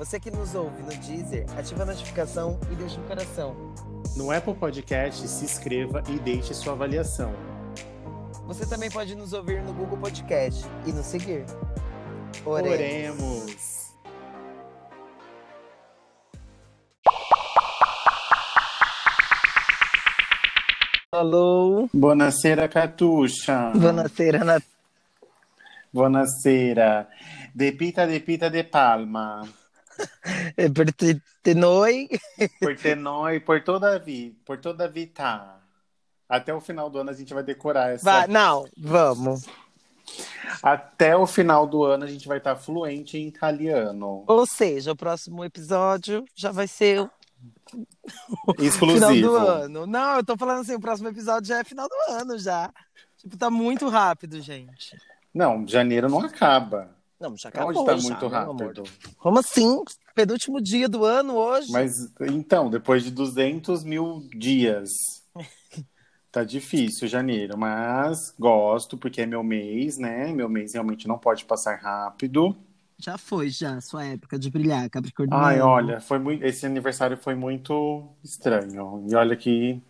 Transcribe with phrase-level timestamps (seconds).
[0.00, 3.54] Você que nos ouve no Deezer, ativa a notificação e deixa um coração.
[4.16, 7.34] No Apple Podcast, se inscreva e deixe sua avaliação.
[8.46, 11.44] Você também pode nos ouvir no Google Podcast e nos seguir.
[12.46, 12.72] Oremos.
[12.72, 13.94] Oremos.
[21.12, 21.90] Alô.
[21.92, 23.70] Buonasera, Catuxa.
[23.76, 24.62] Buonasera, Nat...
[25.92, 27.06] Buonasera.
[27.54, 29.59] De pita, de pita, de palma.
[30.74, 32.08] Por te, te noi.
[32.60, 35.60] Por te noi, por toda a vida, por toda a vida.
[36.28, 38.04] Até o final do ano a gente vai decorar essa.
[38.04, 39.46] Vai, não, vamos.
[40.62, 44.24] Até o final do ano a gente vai estar fluente em italiano.
[44.26, 47.08] Ou seja, o próximo episódio já vai ser
[48.58, 49.06] Exclusivo.
[49.06, 49.86] final do ano.
[49.86, 52.72] Não, eu tô falando assim, o próximo episódio já é final do ano já.
[53.16, 54.96] Tipo, tá muito rápido, gente.
[55.32, 56.90] Não, janeiro não acaba.
[57.20, 57.70] Não, já acabou.
[57.70, 58.82] Onde tá já, muito rápido?
[59.18, 59.82] Como assim?
[60.14, 61.70] Penúltimo dia do ano hoje?
[61.70, 64.90] Mas então, depois de 200 mil dias.
[66.32, 70.32] Tá difícil janeiro, mas gosto porque é meu mês, né?
[70.32, 72.56] Meu mês realmente não pode passar rápido.
[72.96, 75.34] Já foi, já, sua época de brilhar, Capricórnio.
[75.34, 79.04] Ai, olha, foi muito, esse aniversário foi muito estranho.
[79.10, 79.82] E olha que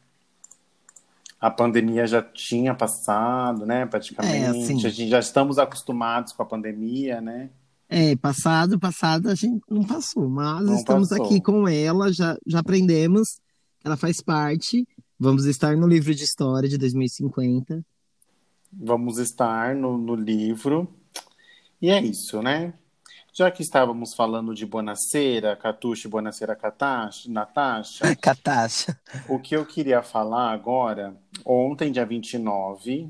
[1.40, 3.86] a pandemia já tinha passado, né?
[3.86, 4.36] Praticamente.
[4.36, 4.86] É, assim.
[4.86, 7.48] A gente já estamos acostumados com a pandemia, né?
[7.88, 11.24] É, passado, passado a gente não passou, mas Não estamos passou.
[11.24, 13.40] aqui com ela, já, já aprendemos,
[13.82, 14.86] ela faz parte.
[15.18, 17.84] Vamos estar no livro de história de 2050.
[18.72, 20.88] Vamos estar no, no livro.
[21.82, 22.74] E é isso, né?
[23.32, 26.58] Já que estávamos falando de Bonacera, Catuxa e Bonacera
[27.28, 28.98] Natasha, Catasha.
[29.28, 31.14] o que eu queria falar agora,
[31.44, 33.08] ontem, dia 29,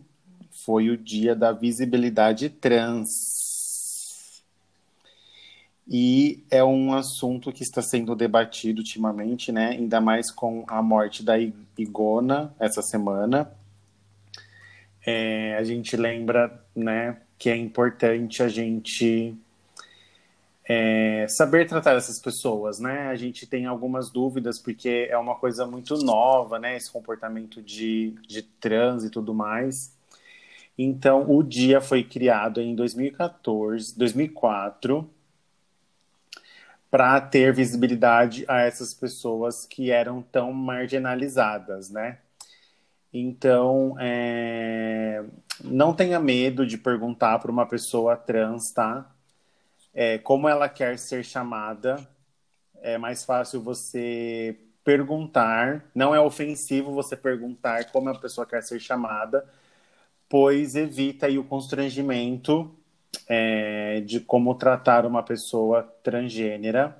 [0.64, 3.08] foi o dia da visibilidade trans.
[5.88, 9.70] E é um assunto que está sendo debatido ultimamente, né?
[9.70, 11.34] Ainda mais com a morte da
[11.76, 13.50] Igona essa semana.
[15.04, 19.34] É, a gente lembra, né, que é importante a gente
[20.72, 23.08] é, saber tratar essas pessoas, né?
[23.08, 26.76] A gente tem algumas dúvidas porque é uma coisa muito nova, né?
[26.76, 29.92] Esse comportamento de, de trans e tudo mais.
[30.78, 35.10] Então, o dia foi criado em 2014, 2004,
[36.88, 42.18] para ter visibilidade a essas pessoas que eram tão marginalizadas, né?
[43.12, 45.24] Então, é,
[45.64, 49.10] não tenha medo de perguntar para uma pessoa trans, tá?
[49.94, 52.06] É, como ela quer ser chamada,
[52.82, 55.84] é mais fácil você perguntar.
[55.94, 59.44] Não é ofensivo você perguntar como a pessoa quer ser chamada,
[60.28, 62.74] pois evita aí o constrangimento
[63.28, 66.96] é, de como tratar uma pessoa transgênera.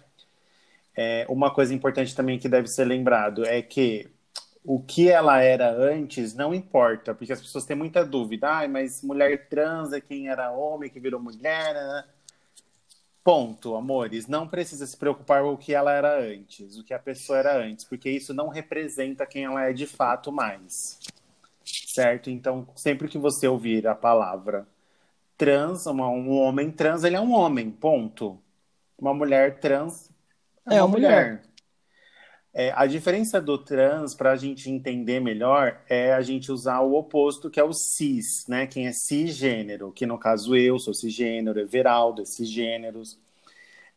[0.97, 4.09] É, uma coisa importante também que deve ser lembrado é que
[4.65, 8.49] o que ela era antes não importa, porque as pessoas têm muita dúvida.
[8.49, 11.75] Ai, mas mulher trans é quem era homem, que virou mulher.
[11.75, 12.05] né?
[13.23, 14.27] Ponto, amores.
[14.27, 17.57] Não precisa se preocupar com o que ela era antes, o que a pessoa era
[17.59, 20.99] antes, porque isso não representa quem ela é de fato mais.
[21.65, 22.31] Certo?
[22.31, 24.67] Então, sempre que você ouvir a palavra
[25.39, 28.41] trans, uma- um homem trans, ele é um homem, ponto.
[28.99, 30.11] Uma mulher trans
[30.67, 31.43] é É uma uma mulher.
[32.53, 36.95] É, a diferença do trans, para a gente entender melhor, é a gente usar o
[36.95, 38.67] oposto, que é o cis, né?
[38.67, 43.17] Quem é cisgênero, que no caso eu sou cisgênero, Everaldo é cisgêneros.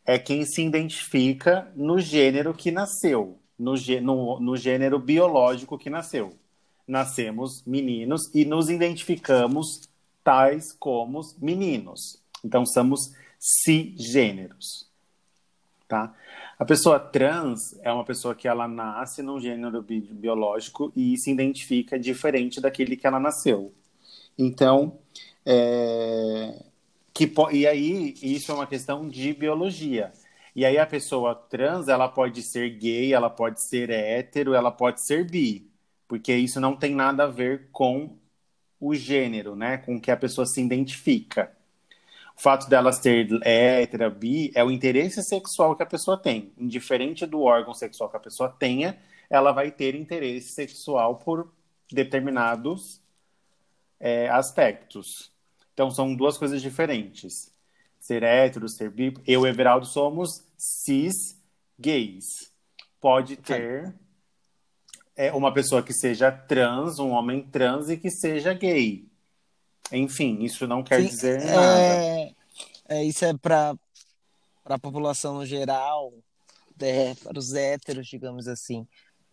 [0.06, 6.32] É quem se identifica no gênero que nasceu, no, no, no gênero biológico que nasceu.
[6.86, 9.88] Nascemos meninos e nos identificamos
[10.22, 12.20] tais como meninos.
[12.44, 14.88] Então somos cisgêneros,
[15.88, 16.14] tá?
[16.58, 21.30] A pessoa trans é uma pessoa que ela nasce num gênero bi- biológico e se
[21.30, 23.72] identifica diferente daquele que ela nasceu.
[24.38, 24.98] Então,
[25.46, 26.64] é,
[27.14, 30.12] que po- e aí isso é uma questão de biologia.
[30.56, 35.04] E aí a pessoa trans, ela pode ser gay, ela pode ser hétero, ela pode
[35.06, 35.70] ser bi,
[36.08, 38.16] porque isso não tem nada a ver com
[38.80, 39.78] o gênero, né?
[39.78, 41.52] Com que a pessoa se identifica.
[42.36, 46.52] O fato dela ser hétera, bi, é o interesse sexual que a pessoa tem.
[46.58, 48.98] Indiferente do órgão sexual que a pessoa tenha,
[49.30, 51.52] ela vai ter interesse sexual por
[51.90, 53.00] determinados
[54.00, 55.32] é, aspectos.
[55.72, 57.52] Então, são duas coisas diferentes.
[57.98, 59.14] Ser hétero, ser bi.
[59.26, 61.40] Eu e Everaldo somos cis
[61.78, 62.52] gays.
[63.00, 63.94] Pode ter
[65.16, 69.06] é, uma pessoa que seja trans, um homem trans e que seja gay.
[69.96, 71.54] Enfim, isso não quer Sim, dizer é...
[71.54, 72.34] nada.
[72.88, 73.74] É, isso é para
[74.64, 76.12] a população no geral,
[76.80, 78.86] é, para os héteros, digamos assim.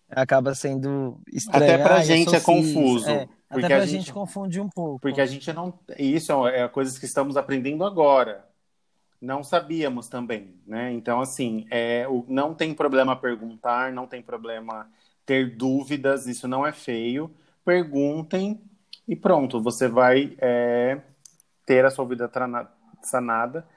[0.10, 1.64] Acaba sendo estranho.
[1.64, 2.46] Até para a ah, gente é cis.
[2.46, 3.10] confuso.
[3.10, 5.00] É, até para a gente, gente confunde um pouco.
[5.00, 5.74] Porque a gente não.
[5.98, 8.46] Isso é, é coisas que estamos aprendendo agora.
[9.22, 10.92] Não sabíamos também, né?
[10.92, 14.90] Então, assim, é, o, não tem problema perguntar, não tem problema
[15.26, 17.34] ter dúvidas, isso não é feio.
[17.64, 18.60] Perguntem
[19.12, 21.02] e pronto, você vai é,
[21.66, 22.32] ter a sua vida
[23.02, 23.68] sanada.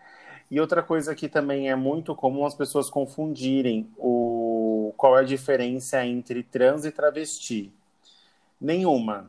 [0.49, 5.25] E outra coisa que também é muito comum as pessoas confundirem o qual é a
[5.25, 7.73] diferença entre trans e travesti.
[8.61, 9.29] Nenhuma.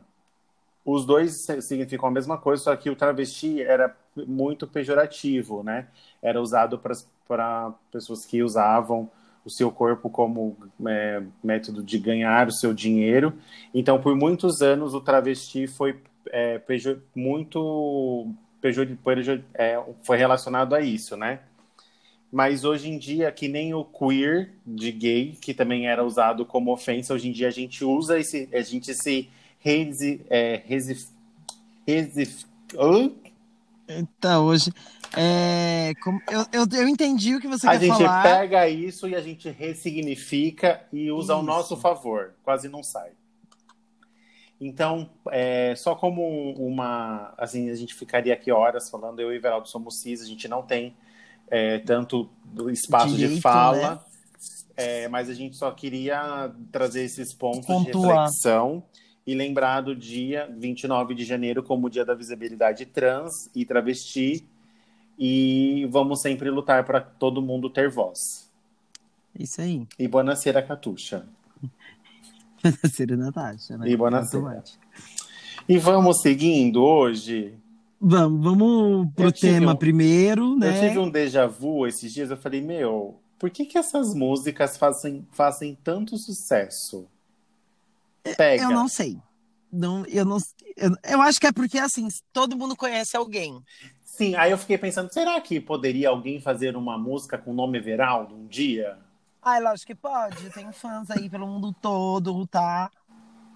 [0.84, 5.88] Os dois significam a mesma coisa, só que o travesti era muito pejorativo, né?
[6.22, 6.80] Era usado
[7.26, 9.10] para pessoas que usavam
[9.46, 10.56] o seu corpo como
[10.86, 13.32] é, método de ganhar o seu dinheiro.
[13.72, 16.00] Então, por muitos anos, o travesti foi
[16.32, 16.60] é,
[17.14, 18.28] muito
[18.60, 21.38] pejor, pejor, é, foi relacionado a isso, né?
[22.32, 26.72] Mas hoje em dia, que nem o queer de gay, que também era usado como
[26.72, 31.08] ofensa, hoje em dia a gente usa esse, a gente se resi, é, resi,
[31.86, 32.44] resi,
[32.74, 33.10] oh?
[33.88, 34.72] Então, hoje
[35.16, 38.20] é, como, eu, eu, eu, entendi o que você a quer falar.
[38.20, 41.32] A gente pega isso e a gente ressignifica e usa isso.
[41.32, 42.34] ao nosso favor.
[42.42, 43.10] Quase não sai.
[44.60, 47.34] Então, é, só como uma.
[47.36, 50.48] Assim, a gente ficaria aqui horas falando, eu e o Everaldo somos cis, a gente
[50.48, 50.94] não tem
[51.48, 52.28] é, tanto
[52.70, 53.98] espaço Direito, de fala, né?
[54.76, 58.82] é, mas a gente só queria trazer esses pontos de reflexão
[59.26, 64.46] e lembrar do dia 29 de janeiro como o dia da visibilidade trans e travesti
[65.18, 68.50] e vamos sempre lutar para todo mundo ter voz.
[69.38, 69.86] Isso aí.
[69.98, 71.26] E boa noite, Catuxa.
[72.62, 73.88] Boa Natasha, né?
[73.88, 74.78] E boa noite.
[75.68, 77.54] E vamos seguindo hoje?
[78.00, 80.68] Vamos, vamos pro tema um, primeiro, né?
[80.68, 84.76] Eu tive um déjà vu esses dias, eu falei, meu, por que que essas músicas
[84.76, 87.06] fazem, fazem tanto sucesso?
[88.36, 88.64] Pega.
[88.64, 89.18] Eu não sei.
[89.72, 90.38] Não, eu não
[90.76, 93.60] eu, eu acho que é porque assim, todo mundo conhece alguém.
[94.16, 97.76] Sim, aí eu fiquei pensando, será que poderia alguém fazer uma música com o nome
[97.76, 98.96] Everaldo um dia?
[99.42, 100.48] Ai, lógico que pode.
[100.54, 102.90] Tem fãs aí pelo mundo todo, tá?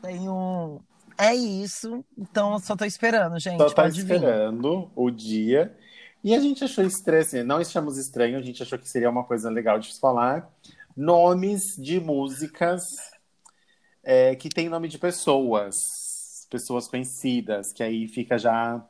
[0.02, 0.78] Tem um.
[1.16, 2.04] É isso.
[2.16, 3.56] Então, só tô esperando, gente.
[3.56, 4.90] Só tá esperando vir.
[4.94, 5.74] o dia.
[6.22, 9.24] E a gente achou estranho, assim, não achamos estranho, a gente achou que seria uma
[9.24, 10.46] coisa legal de falar.
[10.94, 12.96] Nomes de músicas
[14.04, 18.84] é, que tem nome de pessoas, pessoas conhecidas, que aí fica já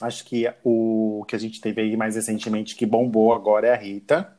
[0.00, 3.76] Acho que o que a gente teve aí mais recentemente que bombou agora é a
[3.76, 4.36] Rita.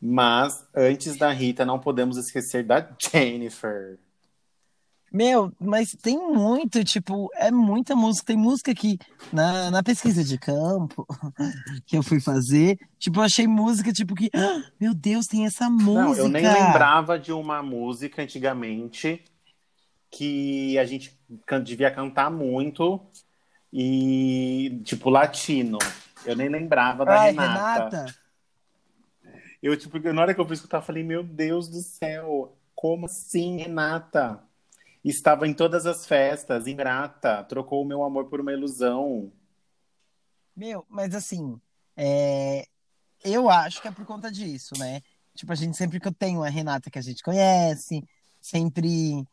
[0.00, 3.98] Mas antes da Rita, não podemos esquecer da Jennifer.
[5.10, 8.26] Meu, mas tem muito, tipo, é muita música.
[8.26, 8.98] Tem música que,
[9.32, 11.06] na, na pesquisa de campo
[11.86, 15.68] que eu fui fazer, tipo, eu achei música, tipo, que, ah, meu Deus, tem essa
[15.70, 15.94] música.
[15.94, 19.24] Não, eu nem lembrava de uma música antigamente
[20.10, 21.18] que a gente
[21.64, 23.00] devia cantar muito
[23.72, 25.78] e, tipo, latino.
[26.24, 27.84] Eu nem lembrava da Ai, Renata.
[27.84, 28.18] Renata.
[29.62, 33.06] Eu, tipo, na hora que eu fui escutar, eu falei, meu Deus do céu, como
[33.06, 34.42] assim, Renata?
[35.04, 39.32] Estava em todas as festas, ingrata, trocou o meu amor por uma ilusão.
[40.56, 41.60] Meu, mas assim,
[41.96, 42.66] é...
[43.24, 45.02] eu acho que é por conta disso, né?
[45.34, 48.04] Tipo, a gente sempre que eu tenho a Renata que a gente conhece,
[48.40, 49.24] sempre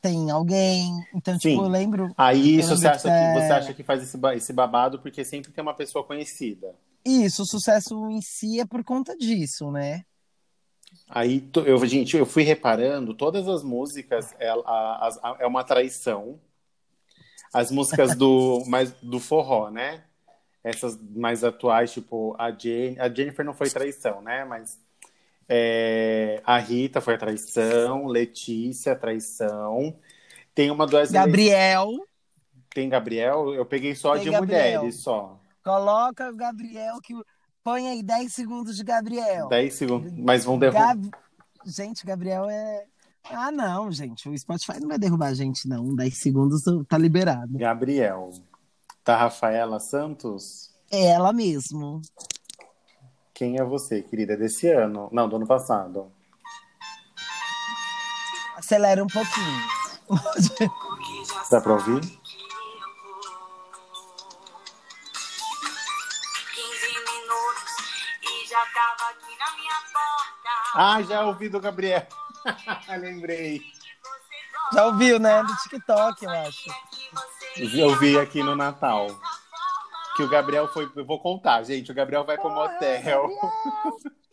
[0.00, 0.92] tem alguém.
[1.14, 1.50] Então, Sim.
[1.50, 2.12] tipo, eu lembro.
[2.16, 3.34] Aí isso você, acha que, é...
[3.34, 6.74] você acha que faz esse, esse babado porque sempre tem uma pessoa conhecida.
[7.04, 10.04] Isso, o sucesso em si é por conta disso, né?
[11.08, 16.38] Aí, eu, gente, eu fui reparando, todas as músicas é, a, a, é uma traição.
[17.52, 20.04] As músicas do, mais, do forró, né?
[20.62, 24.44] Essas mais atuais, tipo, a, Jen, a Jennifer não foi traição, né?
[24.44, 24.78] Mas
[25.52, 29.98] é, a Rita foi a traição, Letícia, a traição.
[30.54, 31.88] Tem uma do Gabriel.
[32.72, 33.52] Tem Gabriel?
[33.52, 34.80] Eu peguei só Tem de Gabriel.
[34.80, 35.40] mulheres, só.
[35.64, 37.14] Coloca o Gabriel que.
[37.64, 39.48] Põe aí 10 segundos de Gabriel.
[39.48, 40.12] 10 segundos.
[40.16, 40.96] Mas vão derrubar.
[40.96, 41.10] Gab...
[41.66, 42.84] Gente, Gabriel é.
[43.24, 44.28] Ah, não, gente.
[44.28, 45.94] O Spotify não vai derrubar a gente, não.
[45.94, 47.58] 10 segundos tá liberado.
[47.58, 48.30] Gabriel.
[49.02, 50.70] Tá Rafaela Santos?
[50.90, 52.00] É ela mesmo.
[53.40, 54.36] Quem é você, querida?
[54.36, 55.08] Desse ano?
[55.10, 56.12] Não, do ano passado.
[58.54, 59.62] Acelera um pouquinho.
[61.50, 62.02] Dá pra ouvir?
[62.02, 62.10] 15
[67.08, 67.76] minutos
[68.22, 70.50] e já tava aqui na minha porta.
[70.74, 72.06] Ah, já ouvi do Gabriel.
[73.00, 73.62] Lembrei.
[74.74, 75.42] Já ouviu, né?
[75.44, 76.70] Do TikTok, eu acho.
[77.56, 79.08] Eu vi aqui no Natal.
[80.16, 80.90] Que o Gabriel foi.
[80.96, 81.90] Eu vou contar, gente.
[81.90, 83.28] O Gabriel vai pro motel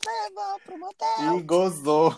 [0.05, 1.37] Leva pro motel.
[1.37, 2.15] e gozou.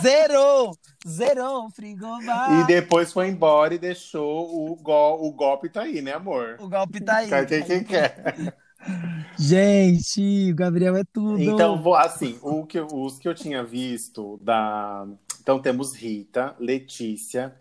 [0.00, 0.76] Zerou!
[1.06, 2.60] Zerou o frigobar.
[2.60, 5.14] E depois foi embora e deixou o, go...
[5.26, 6.56] o golpe tá aí, né, amor?
[6.60, 7.28] O golpe tá aí.
[7.28, 8.54] Quer quem, quem quer.
[9.38, 11.40] Gente, o Gabriel é tudo.
[11.40, 15.06] Então, vou- assim, o que, os que eu tinha visto da.
[15.40, 17.56] Então temos Rita, Letícia,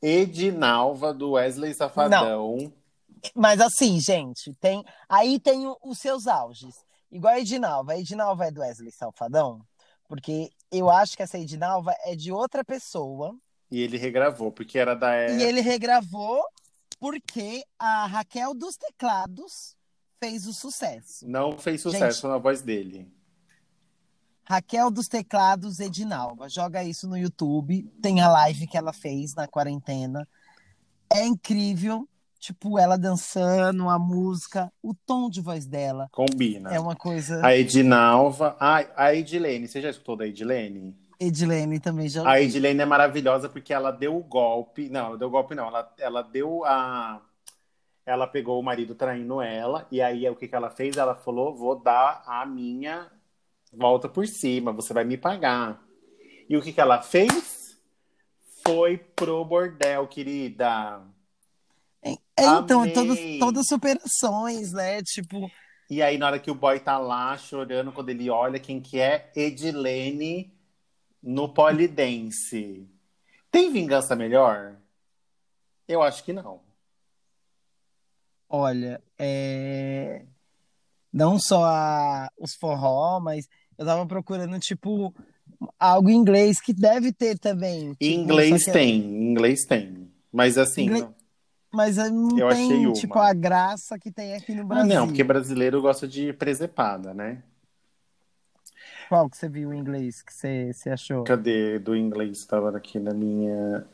[0.00, 2.72] Edinalva do Wesley Safadão.
[3.34, 6.74] Mas assim, gente, tem aí tem os seus auges.
[7.10, 7.92] Igual a Edinalva.
[7.92, 9.60] A Edinalva é do Wesley Salfadão,
[10.08, 13.36] porque eu acho que essa Edinalva é de outra pessoa.
[13.70, 16.42] E ele regravou, porque era da E ele regravou
[16.98, 19.76] porque a Raquel dos Teclados
[20.20, 21.28] fez o sucesso.
[21.28, 22.30] Não fez sucesso Gente.
[22.30, 23.12] na voz dele.
[24.44, 26.48] Raquel dos Teclados Edinalva.
[26.48, 27.82] Joga isso no YouTube.
[28.00, 30.28] Tem a live que ela fez na quarentena.
[31.10, 32.08] É incrível.
[32.42, 36.08] Tipo, ela dançando, a música, o tom de voz dela.
[36.10, 36.74] Combina.
[36.74, 37.40] É uma coisa.
[37.46, 38.56] A Edinalva.
[38.58, 39.68] Ah, a Edilene.
[39.68, 40.92] Você já escutou da Edilene?
[41.20, 42.28] Edilene também já.
[42.28, 44.88] A Edilene é maravilhosa porque ela deu o golpe.
[44.88, 45.68] Não, ela deu o golpe, não.
[45.68, 47.22] Ela, ela deu a.
[48.04, 49.86] Ela pegou o marido traindo ela.
[49.88, 50.96] E aí o que, que ela fez?
[50.96, 53.06] Ela falou: vou dar a minha
[53.72, 55.80] volta por cima, você vai me pagar.
[56.48, 57.78] E o que, que ela fez?
[58.66, 61.00] Foi pro bordel, querida.
[62.04, 62.92] É, então, Amei.
[62.92, 65.02] todas, todas superações, né?
[65.02, 65.50] Tipo,
[65.88, 68.98] E aí, na hora que o boy tá lá chorando, quando ele olha quem que
[68.98, 70.52] é, Edilene
[71.22, 72.88] no polidense.
[73.50, 74.76] Tem vingança melhor?
[75.86, 76.60] Eu acho que não.
[78.48, 80.24] olha, é...
[81.12, 83.46] não só a- os forró, mas
[83.78, 85.14] eu tava procurando, tipo,
[85.78, 87.94] algo em inglês que deve ter também.
[87.94, 90.10] Tipo, inglês que- tem, em inglês tem.
[90.32, 91.14] Mas assim, Inglês- não-
[91.72, 94.94] Mas não Eu tem, tipo, a graça que tem aqui no ah, Brasil.
[94.94, 97.42] não, porque brasileiro gosta de presepada, né?
[99.08, 101.24] Qual que você viu em inglês que você, você achou?
[101.24, 102.38] Cadê do inglês?
[102.38, 103.86] Estava aqui na minha.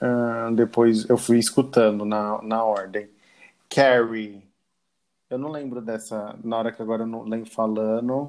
[0.00, 3.08] Ah, depois eu fui escutando na, na ordem.
[3.68, 4.42] Carrie.
[5.30, 6.38] Eu não lembro dessa.
[6.44, 8.28] Na hora que agora eu não lembro falando.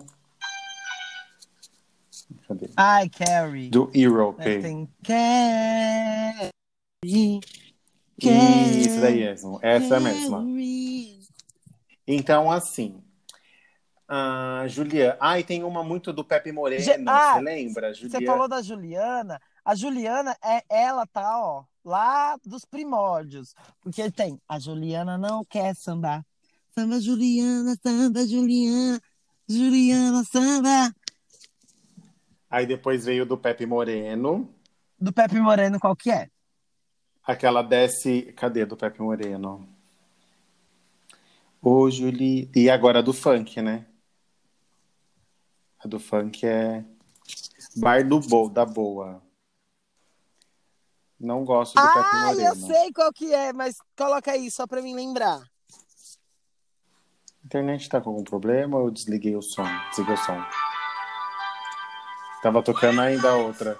[2.47, 2.69] Cadê?
[2.75, 3.69] Ai, Carrie.
[3.69, 4.39] Do Europe.
[4.39, 6.56] Né, Tem Carrie.
[7.04, 9.60] Isso daí mesmo.
[9.62, 10.46] Essa é a mesma.
[12.08, 13.04] Então, assim.
[14.08, 15.39] A Juliana.
[15.39, 16.84] E tem uma muito do Pepe Moreno.
[17.08, 17.94] Ah, você lembra?
[17.94, 19.39] Você falou da Juliana.
[19.63, 23.54] A Juliana, é, ela tá, ó, lá dos primórdios.
[23.82, 26.25] Porque tem, a Juliana não quer sambar.
[26.74, 29.01] Samba Juliana, samba Juliana,
[29.48, 30.96] Juliana samba.
[32.50, 34.50] Aí depois veio do Pepe Moreno.
[34.98, 36.30] Do Pepe Moreno, qual que é?
[37.27, 38.31] Aquela desce.
[38.38, 39.67] Cadê do Pepe Moreno?
[41.62, 42.50] Ô, Juli.
[42.55, 43.86] E agora a do funk, né?
[45.84, 46.86] A do funk é.
[47.75, 49.22] Bar do Bo, da Boa.
[51.19, 52.41] Não gosto do Pepe Ah, Moreno.
[52.41, 55.39] eu sei qual que é, mas coloca aí só pra mim lembrar.
[55.39, 55.43] A
[57.46, 59.65] internet tá com algum problema ou eu desliguei o som?
[59.89, 60.41] Desliguei o som.
[62.41, 63.77] Tava tocando ainda a outra.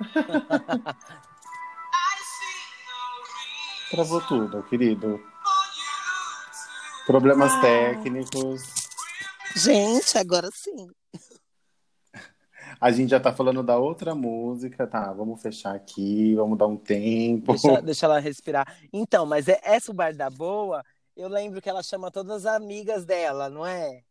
[3.92, 5.20] Travou tudo, querido.
[7.06, 8.62] Problemas técnicos.
[9.54, 10.88] Gente, agora sim.
[12.80, 15.12] A gente já tá falando da outra música, tá?
[15.12, 17.52] Vamos fechar aqui, vamos dar um tempo.
[17.52, 18.66] Deixa, deixa ela respirar.
[18.92, 20.82] Então, mas é- essa o Bar da Boa,
[21.16, 24.02] eu lembro que ela chama todas as amigas dela, não é?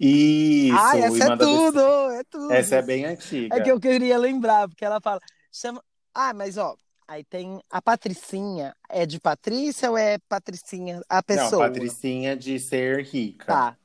[0.00, 1.80] Isso, ah, e essa é tudo,
[2.10, 2.48] é tudo.
[2.48, 3.54] desse- Essa é bem antiga.
[3.56, 5.20] É que eu queria lembrar, porque ela fala,
[5.52, 5.80] chama.
[6.12, 6.74] Ah, mas ó,
[7.10, 8.74] aí tem a Patricinha.
[8.88, 11.66] É de Patrícia ou é Patricinha a Não, pessoa?
[11.68, 13.46] Patricinha de ser rica.
[13.46, 13.76] Tá.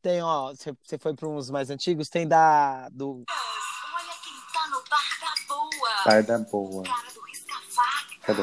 [0.00, 4.68] Tem, ó, você você foi para uns mais antigos, tem da do Olha quem tá
[4.68, 6.04] no bar da boa.
[6.04, 6.82] Pai da boa.
[6.82, 8.14] Cara do risca-faca.
[8.22, 8.42] Cadê?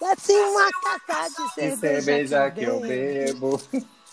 [0.00, 0.70] Desce uma
[1.06, 3.60] caixa de Que cerveja, cerveja que eu bebo.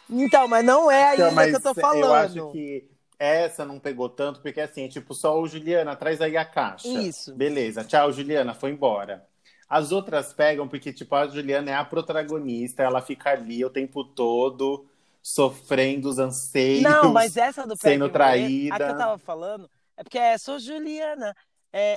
[0.10, 2.04] Então, mas não é ainda Então, mas que eu tô falando.
[2.04, 2.91] eu acho que
[3.22, 6.88] essa não pegou tanto, porque assim, é tipo, só o Juliana, traz aí a caixa.
[6.88, 7.36] Isso.
[7.36, 9.28] Beleza, tchau, Juliana, foi embora.
[9.70, 14.04] As outras pegam porque, tipo, a Juliana é a protagonista, ela fica ali o tempo
[14.04, 14.86] todo
[15.22, 16.82] sofrendo os anseios.
[16.82, 18.74] Não, mas essa do sendo traída.
[18.74, 21.36] Moreno, a que eu tava falando, é porque é, sou Juliana.
[21.72, 21.96] É,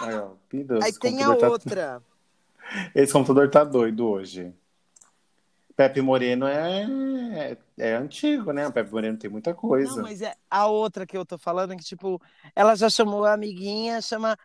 [0.00, 2.02] Aí, ó, Deus, aí tem a tá- outra.
[2.94, 4.54] Esse computador tá doido hoje.
[5.78, 8.66] Pepe Moreno é, é antigo, né?
[8.66, 9.94] O Pepe Moreno tem muita coisa.
[9.94, 12.20] Não, mas é a outra que eu tô falando, que, tipo,
[12.52, 14.36] ela já chamou a amiguinha, chama.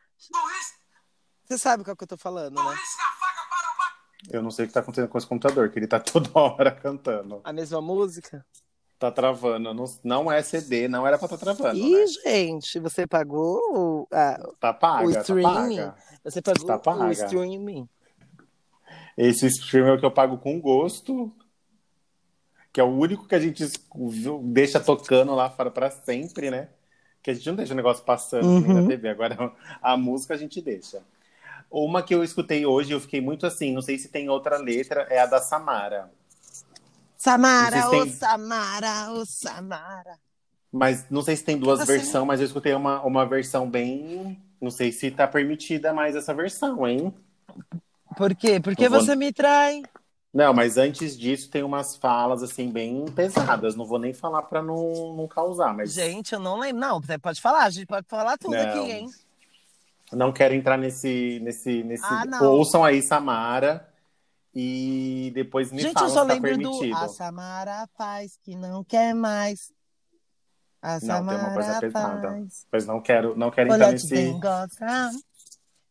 [1.44, 2.76] Você sabe qual que eu tô falando, né?
[4.30, 6.70] Eu não sei o que tá acontecendo com esse computador, que ele tá toda hora
[6.70, 7.42] cantando.
[7.44, 8.46] A mesma música?
[9.00, 9.74] Tá travando.
[9.74, 11.76] Não, não é CD, não era pra tá travando.
[11.80, 12.06] Ih, né?
[12.06, 15.78] gente, você pagou o, a- Tá paga, o tá streaming?
[15.78, 15.96] paga.
[16.24, 17.06] Você pagou Tá paga.
[17.06, 17.90] o streaming?
[19.18, 21.32] Esse stream é o que eu pago com gosto,
[22.72, 23.64] que é o único que a gente
[24.44, 26.70] deixa tocando lá fora pra sempre, né?
[27.22, 28.82] Que a gente não deixa o negócio passando Uhum.
[28.82, 29.10] na TV.
[29.10, 31.02] Agora a música a gente deixa.
[31.70, 35.02] Uma que eu escutei hoje, eu fiquei muito assim, não sei se tem outra letra,
[35.10, 36.12] é a da Samara.
[37.18, 40.20] Samara, ô têm- Samara, ô Samara.
[40.72, 44.42] Mas não sei se tem duas Tá versões, mas eu escutei uma, uma versão bem.
[44.60, 47.14] Não sei se tá permitida mais essa versão, hein?
[48.16, 48.60] Por quê?
[48.60, 49.82] Porque vou- você me trai.
[50.34, 53.76] Não, mas antes disso tem umas falas assim bem pesadas.
[53.76, 56.82] Não vou nem falar pra não, não causar, mas Gente, eu não lembro.
[56.82, 58.62] Não, você pode falar, a gente pode falar tudo Não.
[58.62, 59.10] aqui, hein?
[60.12, 61.40] não quero entrar nesse.
[61.42, 62.04] nesse, nesse...
[62.06, 62.24] Ah.
[62.44, 63.88] Ouçam aí, Samara,
[64.54, 66.90] e depois me gente, falam eu só tá lembro permitido.
[66.90, 69.72] do A Samara faz que não quer mais.
[70.82, 72.22] A Não, tem uma Samara coisa pesada.
[72.30, 72.68] faz.
[72.72, 74.32] Mas não quero, não quero entrar Olha que nesse.
[74.40, 75.12] gosta.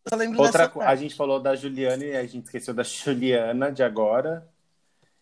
[0.08, 3.70] Só lembro Outra, dessa a gente falou da Juliana e a gente esqueceu da Juliana
[3.70, 4.48] de agora.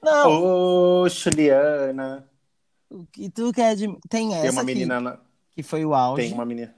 [0.03, 2.27] Não, Ô, Juliana!
[2.91, 3.87] o que tu quer de...
[4.09, 5.19] Tem essa Tem uma menina na-
[5.53, 6.23] que foi o auge.
[6.23, 6.75] Tem uma menina.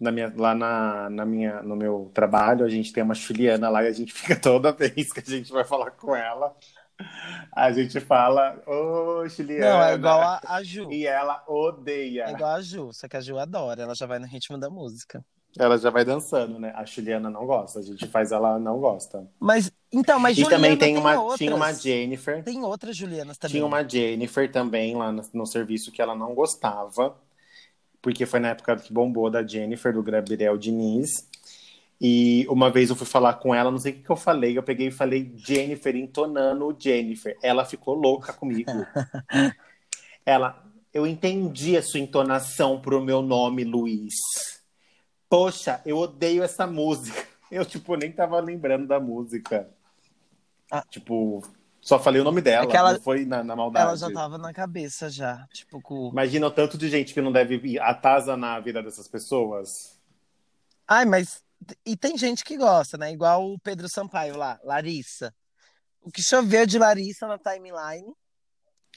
[0.00, 3.84] Na minha, lá na, na minha, no meu trabalho, a gente tem uma Juliana lá
[3.84, 6.56] e a gente fica toda vez que a gente vai falar com ela.
[7.52, 9.72] A gente fala, ô Juliana.
[9.72, 10.90] Não, é igual a, a Ju.
[10.90, 12.24] E ela odeia.
[12.26, 14.70] É igual a Ju, só que a Ju adora, ela já vai no ritmo da
[14.70, 15.24] música.
[15.58, 16.72] Ela já vai dançando, né?
[16.74, 17.78] A Juliana não gosta.
[17.78, 19.28] A gente faz ela não gosta.
[19.38, 21.38] Mas, então, mas e Juliana também tem uma, outras.
[21.38, 22.42] tinha uma Jennifer.
[22.42, 23.52] Tem outras Julianas também.
[23.52, 27.14] Tinha uma Jennifer também lá no, no serviço que ela não gostava,
[28.00, 31.28] porque foi na época que bombou da Jennifer, do Gabriel Diniz.
[32.00, 34.58] E uma vez eu fui falar com ela, não sei o que, que eu falei,
[34.58, 37.38] eu peguei e falei Jennifer, entonando o Jennifer.
[37.42, 38.70] Ela ficou louca comigo.
[40.24, 44.14] ela, eu entendi a sua entonação pro meu nome, Luiz.
[45.32, 47.26] Poxa, eu odeio essa música.
[47.50, 49.68] Eu, tipo, nem tava lembrando da música.
[50.70, 50.82] Ah.
[50.90, 51.42] Tipo,
[51.82, 53.86] só falei o nome dela, É que ela- não foi na, na maldade.
[53.86, 56.08] Ela já tava na cabeça já, tipo, com...
[56.10, 59.98] Imagina o tanto de gente que não deve atazanar a vida dessas pessoas.
[60.88, 61.42] Ai, mas...
[61.84, 63.12] E tem gente que gosta, né?
[63.12, 65.34] Igual o Pedro Sampaio lá, Larissa.
[66.02, 68.14] O que choveu de Larissa na timeline.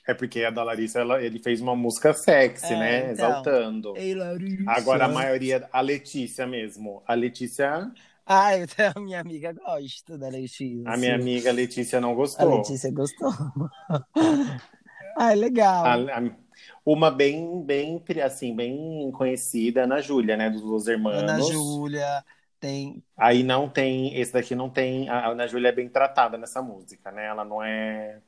[0.07, 3.11] É porque a da Larissa, ela- ele fez uma música sexy, É, né?
[3.11, 3.11] então.
[3.29, 3.93] Exaltando.
[3.97, 4.69] Ei, Larissa.
[4.71, 7.01] Agora a maioria, a Letícia mesmo.
[7.07, 7.91] A Letícia,
[8.27, 8.65] Ai,
[8.95, 10.89] a minha amiga gosta da Letícia.
[10.91, 12.57] a minha amiga Letícia não A gostou.
[12.57, 13.31] Letícia gostou.
[15.17, 15.85] Ai, legal.
[15.85, 16.45] A- a-
[16.85, 20.49] uma bem, bem, assim, bem conhecida, Ana Júlia, né?
[20.49, 21.23] Dos Los Hermanos.
[21.23, 22.23] Ana Júlia,
[22.59, 23.03] tem...
[23.17, 25.09] Aí não tem, esse daqui não tem.
[25.09, 27.25] A Ana Júlia é bem tratada nessa música, né?
[27.25, 28.19] Ela não é.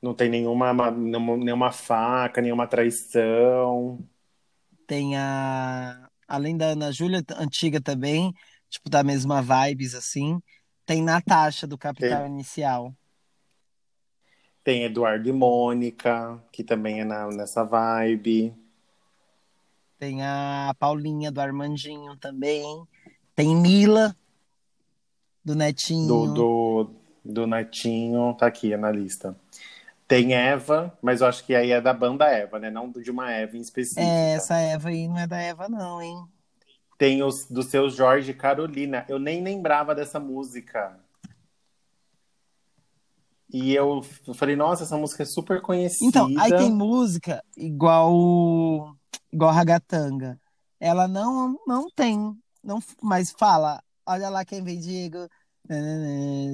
[0.00, 3.98] Não tem nenhuma, ma- nenhuma, faca, nenhuma traição.
[4.86, 6.08] Tem a.
[6.26, 8.32] Além da Ana Júlia, antiga também,
[8.68, 10.40] tipo, da mesma vibes, assim.
[10.86, 12.94] Tem Natasha, do Capital Inicial.
[14.62, 18.54] Tem Eduardo e Mônica, que também é na- nessa vibe.
[19.98, 22.86] Tem a Paulinha, do Armandinho também.
[23.34, 24.14] Tem Mila,
[25.44, 26.06] do Netinho.
[26.06, 26.90] Do, do,
[27.24, 29.34] do Netinho, tá aqui na lista.
[30.08, 32.70] Tem Eva, mas eu acho que aí é da banda Eva, né?
[32.70, 34.00] Não de uma Eva em específico.
[34.00, 36.16] É, essa Eva aí não é da Eva, não, hein?
[36.96, 39.04] Tem os do seu Jorge e Carolina.
[39.06, 40.98] Eu nem lembrava dessa música.
[43.52, 44.02] E eu
[44.34, 46.06] falei, nossa, essa música é super conhecida.
[46.06, 48.96] Então, aí tem música igual
[49.30, 50.40] igual Ragatanga.
[50.80, 55.28] Ela não não tem, não, mas fala, olha lá quem vem Diego,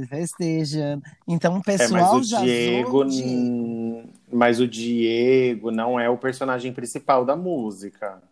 [0.08, 1.02] festejando.
[1.26, 3.28] Então o É, mas pessoal o já Diego, zoa o Diego.
[3.28, 8.22] hum, mas o Diego não é o personagem principal da música.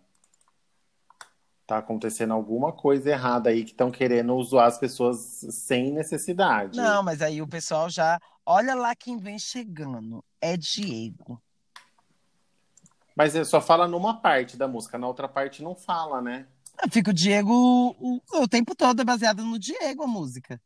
[1.67, 5.19] Tá acontecendo alguma coisa errada aí que estão querendo zoar as pessoas
[5.51, 6.77] sem necessidade.
[6.77, 11.41] Não, mas aí o pessoal já, olha lá quem vem chegando, é Diego.
[13.15, 16.47] Mas só fala numa parte da música, na outra parte não fala, né?
[16.91, 17.53] Fica o Diego
[18.01, 20.61] o, o tempo todo é baseado no Diego a música.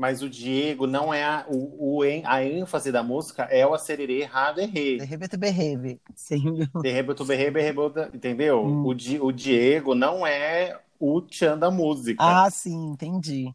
[0.00, 4.24] Mas o Diego não é a, o, o a ênfase da música é o acererê
[4.24, 4.96] raderê.
[4.96, 6.00] Berrebe berrebe.
[6.16, 6.42] Sim.
[6.82, 8.64] Derrebo, berrebo, berrebo, entendeu?
[8.64, 8.86] Hum.
[8.86, 12.24] O, Di- o Diego não é o tchan da música.
[12.24, 13.54] Ah, sim, entendi.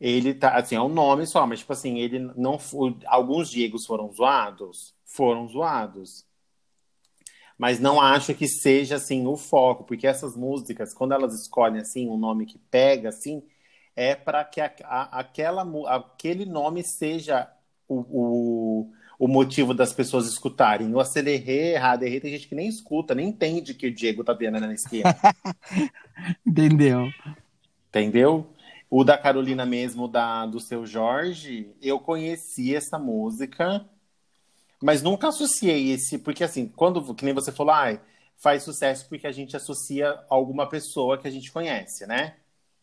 [0.00, 2.96] Ele tá, assim, é um nome só, mas tipo assim, ele não foi.
[3.06, 4.96] Alguns Diegos foram zoados?
[5.04, 6.26] Foram zoados.
[7.56, 12.08] Mas não acho que seja assim o foco, porque essas músicas, quando elas escolhem assim
[12.08, 13.44] um nome que pega assim,
[14.00, 15.62] é para que a- a- aquela,
[15.94, 17.50] aquele nome seja
[17.86, 17.96] o,
[18.88, 20.94] o, o motivo das pessoas escutarem.
[20.94, 24.58] O acelerê, raderê, tem gente que nem escuta, nem entende que o Diego tá vendo
[24.58, 25.14] na esquerda.
[26.46, 27.12] Entendeu?
[27.90, 28.46] Entendeu?
[28.88, 33.86] O da Carolina mesmo, da, do seu Jorge, eu conheci essa música,
[34.82, 38.00] mas nunca associei esse, porque assim, quando, que nem você falou, ai,
[38.38, 42.36] faz sucesso porque a gente associa alguma pessoa que a gente conhece, né?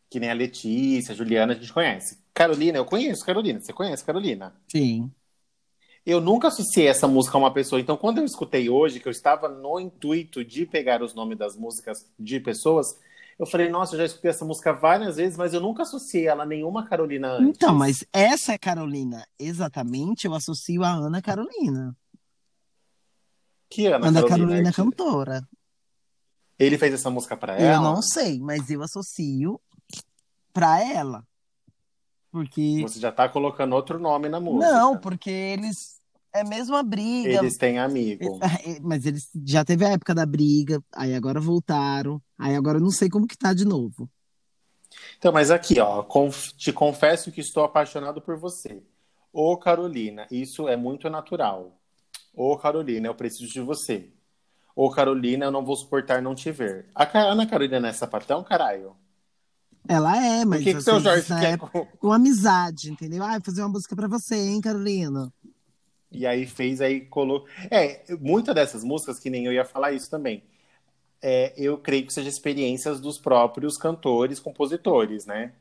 [0.10, 2.20] Que nem a Letícia, a Juliana, a gente conhece.
[2.34, 4.56] Carolina, eu conheço Carolina, você conhece Carolina?
[4.72, 5.12] Sim.
[6.06, 9.12] Eu nunca associei essa música a uma pessoa, então quando eu escutei hoje, que eu
[9.12, 12.98] estava no intuito de pegar os nomes das músicas de pessoas,
[13.38, 16.44] eu falei, nossa, eu já escutei essa música várias vezes, mas eu nunca associei ela
[16.44, 17.50] a nenhuma Carolina antes.
[17.50, 19.28] Então, mas essa é Carolina.
[19.38, 21.96] Exatamente, eu associo a Ana Carolina.
[23.70, 24.48] Que Ana, Ana Carolina?
[24.48, 25.48] Carolina é cantora.
[26.58, 27.82] Ele fez essa música Eu ela?
[27.82, 29.60] não sei, mas eu associo
[30.58, 31.24] pra ela.
[32.32, 32.80] Porque.
[32.82, 34.74] Você já tá colocando outro nome na música.
[34.74, 36.02] Não, porque eles.
[36.34, 37.30] É mesmo a briga.
[37.30, 38.40] Eles têm amigo.
[38.66, 42.82] É, Mas eles já teve a época da briga, aí agora voltaram, aí agora eu
[42.82, 44.10] não sei como que tá de novo.
[45.18, 48.84] Então, mas aqui, ó, conf- te confesso que estou apaixonado por você.
[49.32, 51.80] Ô, Carolina, isso é muito natural.
[52.34, 54.12] Ô, Carolina, eu preciso de você.
[54.76, 56.88] Ô, Carolina, eu não vou suportar não te ver.
[56.94, 58.96] A Ana Carolina é sapatão, caralho?
[59.88, 61.86] Ela é, O mas que, que às seu Jorge na quer com...
[61.86, 63.24] com amizade, entendeu?
[63.24, 65.32] Ah, fazer uma música pra você, hein, Carolina?
[66.12, 67.48] E aí fez, aí colocou.
[67.70, 70.44] É, muitas dessas músicas, que nem eu ia falar isso também.
[71.22, 75.54] É, eu creio que seja experiências dos próprios cantores, compositores, né?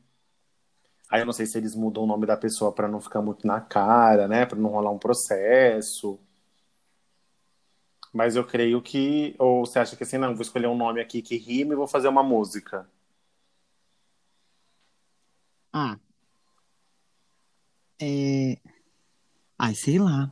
[1.11, 3.47] Aí eu não sei se eles mudam o nome da pessoa para não ficar muito
[3.47, 4.45] na cara, né?
[4.45, 6.19] Para não rolar um processo.
[8.13, 9.35] Mas eu creio que.
[9.39, 11.87] Ou você acha que assim, não, vou escolher um nome aqui que rime e vou
[11.87, 12.89] fazer uma música.
[15.77, 15.99] Ah.
[18.01, 18.57] É...
[19.59, 20.31] Ai, sei lá.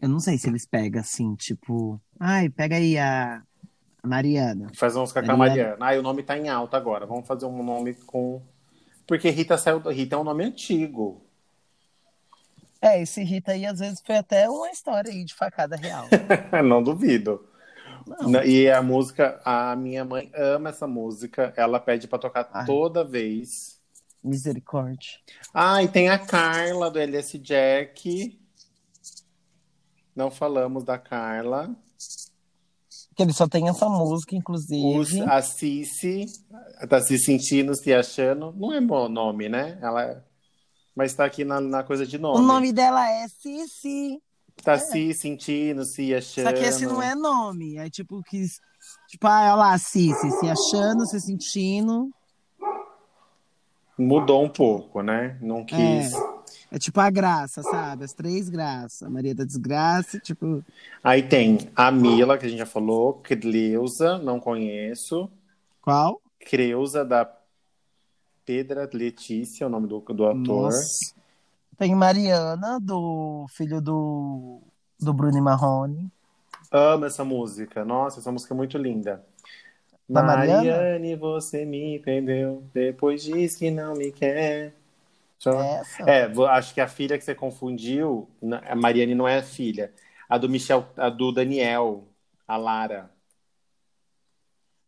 [0.00, 2.00] Eu não sei se eles pegam assim, tipo.
[2.20, 3.42] Ai, pega aí a
[4.04, 4.70] a Mariana.
[4.74, 5.76] Faz uma música com a Mariana.
[5.80, 7.06] Ah, o nome tá em alta agora.
[7.06, 8.42] Vamos fazer um nome com.
[9.06, 9.78] Porque Rita saiu.
[9.80, 11.24] Rita é um nome antigo.
[12.82, 16.04] É, esse Rita aí às vezes foi até uma história aí de facada real.
[16.62, 17.48] Não duvido.
[18.20, 18.44] Não.
[18.44, 21.54] E a música, a minha mãe ama essa música.
[21.56, 22.66] Ela pede pra tocar Ai.
[22.66, 23.73] toda vez.
[24.24, 25.10] Misericórdia.
[25.52, 28.40] Ah, e tem a Carla do LS Jack.
[30.16, 31.74] Não falamos da Carla.
[33.14, 35.20] Que ele só tem essa música, Os, inclusive.
[35.20, 36.26] a Cici
[36.88, 38.52] tá se sentindo, se achando.
[38.56, 39.78] Não é bom nome, né?
[39.82, 40.24] Ela,
[40.96, 42.46] mas tá aqui na, na coisa de O nome.
[42.46, 44.20] nome dela é Cici.
[44.62, 46.46] Tá se sentindo, se achando.
[46.46, 47.76] Só que esse não é nome.
[47.76, 48.46] É tipo que.
[49.08, 52.10] Tipo, ah, olha lá, Cici, se achando, se sentindo.
[53.96, 55.38] Mudou um pouco, né?
[55.40, 56.12] Não quis.
[56.70, 58.04] É tipo a graça, sabe?
[58.04, 59.08] As três graças.
[59.08, 60.64] Maria da Desgraça, tipo.
[61.02, 65.30] Aí tem a Mila, que a gente já falou, Creuza, não conheço.
[65.80, 66.20] Qual?
[66.40, 67.30] Creuza da
[68.44, 70.64] Pedra Letícia, é o nome do, do ator.
[70.64, 71.14] Nossa.
[71.78, 74.60] Tem Mariana, do filho do,
[75.00, 76.10] do Bruno Marrone.
[76.70, 77.84] Amo essa música.
[77.84, 79.24] Nossa, essa música é muito linda.
[80.08, 80.56] Da Mariana?
[80.62, 82.62] Mariane, você me perdeu.
[82.74, 84.74] Depois diz que não me quer.
[85.46, 86.02] Essa?
[86.08, 88.28] É, acho que a filha que você confundiu,
[88.66, 89.92] a Mariane não é a filha.
[90.28, 92.06] A do Michel, a do Daniel,
[92.48, 93.10] a Lara.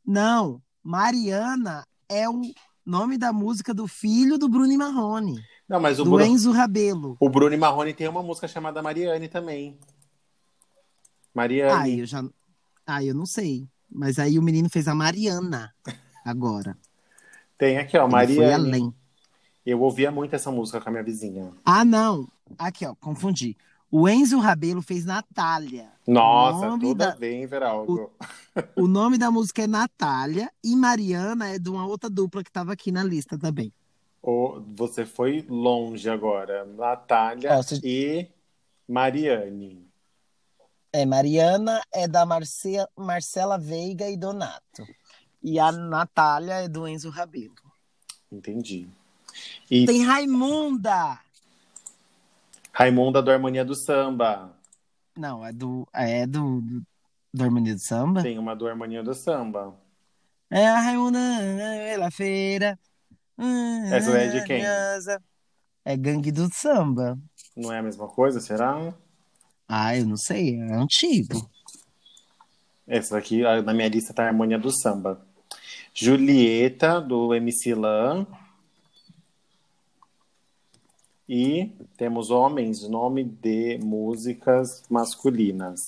[0.05, 2.41] Não, Mariana é o
[2.85, 7.17] nome da música do filho do Bruno Marrone, Não, mas o, do Bru- Enzo Rabelo.
[7.19, 9.77] o Bruno Marrone tem uma música chamada Mariane também.
[9.83, 11.99] Ah, Mariane.
[12.01, 12.25] eu já.
[12.87, 13.69] Ah, eu não sei.
[13.91, 15.73] Mas aí o menino fez a Mariana
[16.25, 16.77] agora.
[17.59, 18.53] Tem aqui, ó, Ele foi Mariane.
[18.55, 18.95] além.
[19.65, 21.53] Eu ouvia muito essa música com a minha vizinha.
[21.65, 22.29] Ah, não.
[22.59, 23.57] Aqui, ó, confundi.
[23.91, 25.89] O Enzo Rabelo fez Natália.
[26.07, 28.13] Nossa, nome toda da- vez, Veralgo.
[28.77, 32.73] O nome da música é Natália e Mariana é de uma outra dupla que estava
[32.73, 33.73] aqui na lista também.
[34.23, 36.65] Ô, você foi longe agora.
[36.65, 37.51] Natália
[37.83, 38.27] e
[38.89, 39.86] Mariane.
[40.93, 42.77] É, Mariana é da Marce...
[42.97, 44.87] Marcela Veiga e Donato.
[45.43, 47.55] E a Natália é do Enzo Rabelo.
[48.31, 48.89] Entendi.
[49.71, 51.21] E Tem Raimunda!
[52.73, 54.55] Raimunda do Harmonia do Samba.
[55.17, 55.89] Não, é do.
[55.95, 56.61] É do.
[56.61, 56.83] do,
[57.33, 58.23] do Harmonia do Samba?
[58.23, 59.75] Tem uma do Harmonia do Samba.
[60.51, 61.19] É a Raimunda
[61.91, 62.79] pela feira.
[63.91, 64.63] Essa é de quem?
[65.85, 67.19] É Gangue do Samba.
[67.57, 68.95] Não é a mesma coisa, será?
[69.69, 71.49] Ah, eu não sei, é antigo.
[72.87, 75.21] Essa daqui, a- na minha lista tá a Harmonia do Samba.
[75.93, 78.27] Julieta, do MC Lan.
[81.29, 85.81] E temos homens, nome de músicas masculinas.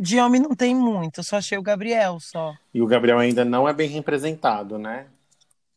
[0.00, 2.54] De homem não tem muito, eu só achei o Gabriel só.
[2.74, 5.06] E o Gabriel ainda não é bem representado, né?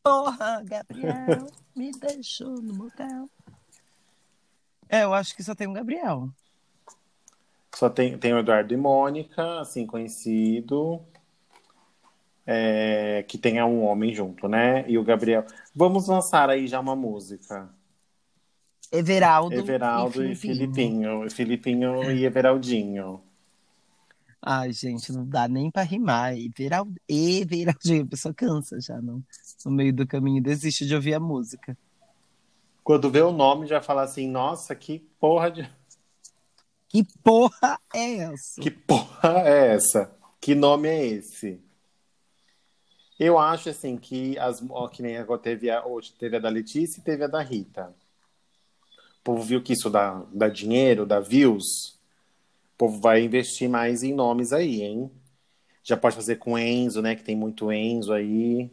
[0.03, 3.29] Porra, Gabriel, me deixou no motel.
[4.91, 6.29] É, eu acho que só tem o Gabriel.
[7.73, 11.01] Só tem, tem o Eduardo e Mônica, assim, conhecido.
[12.45, 14.83] É, que tenha um homem junto, né?
[14.89, 15.45] E o Gabriel.
[15.73, 17.69] Vamos lançar aí já uma música.
[18.91, 21.29] Everaldo, Everaldo e Filipinho.
[21.31, 23.21] Filipinho e Everaldinho.
[24.41, 26.35] Ai, gente, não dá nem pra rimar.
[26.37, 29.23] Everaldo, Everaldinho, a pessoa cansa já no,
[29.63, 31.77] no meio do caminho e desiste de ouvir a música.
[32.91, 35.65] Quando vê o nome, já fala assim: nossa, que porra de.
[36.89, 38.61] Que porra é essa?
[38.61, 40.13] Que porra é essa?
[40.41, 41.61] Que nome é esse?
[43.17, 46.49] Eu acho assim que as ó, que nem agora teve a, hoje teve a da
[46.49, 47.95] Letícia e teve a da Rita.
[49.21, 51.97] O povo viu que isso dá, dá dinheiro, dá views.
[52.73, 55.09] O povo vai investir mais em nomes aí, hein?
[55.81, 57.15] Já pode fazer com Enzo, né?
[57.15, 58.69] Que tem muito Enzo aí.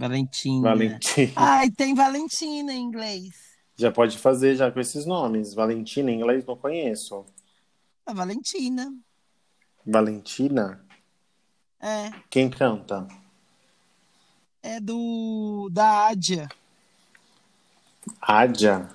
[0.00, 0.62] Valentina.
[0.70, 1.32] Valentina.
[1.36, 3.34] Ai, tem Valentina em inglês.
[3.76, 5.52] Já pode fazer já com esses nomes.
[5.52, 7.26] Valentina em inglês não conheço.
[8.06, 8.94] A Valentina.
[9.86, 10.82] Valentina?
[11.78, 13.06] É, Quem canta?
[14.62, 16.48] é do da Ádia.
[18.22, 18.88] Adja.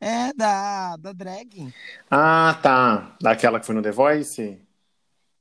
[0.00, 1.70] É da da drag.
[2.10, 3.14] Ah, tá.
[3.20, 4.58] Daquela que foi no The Voice?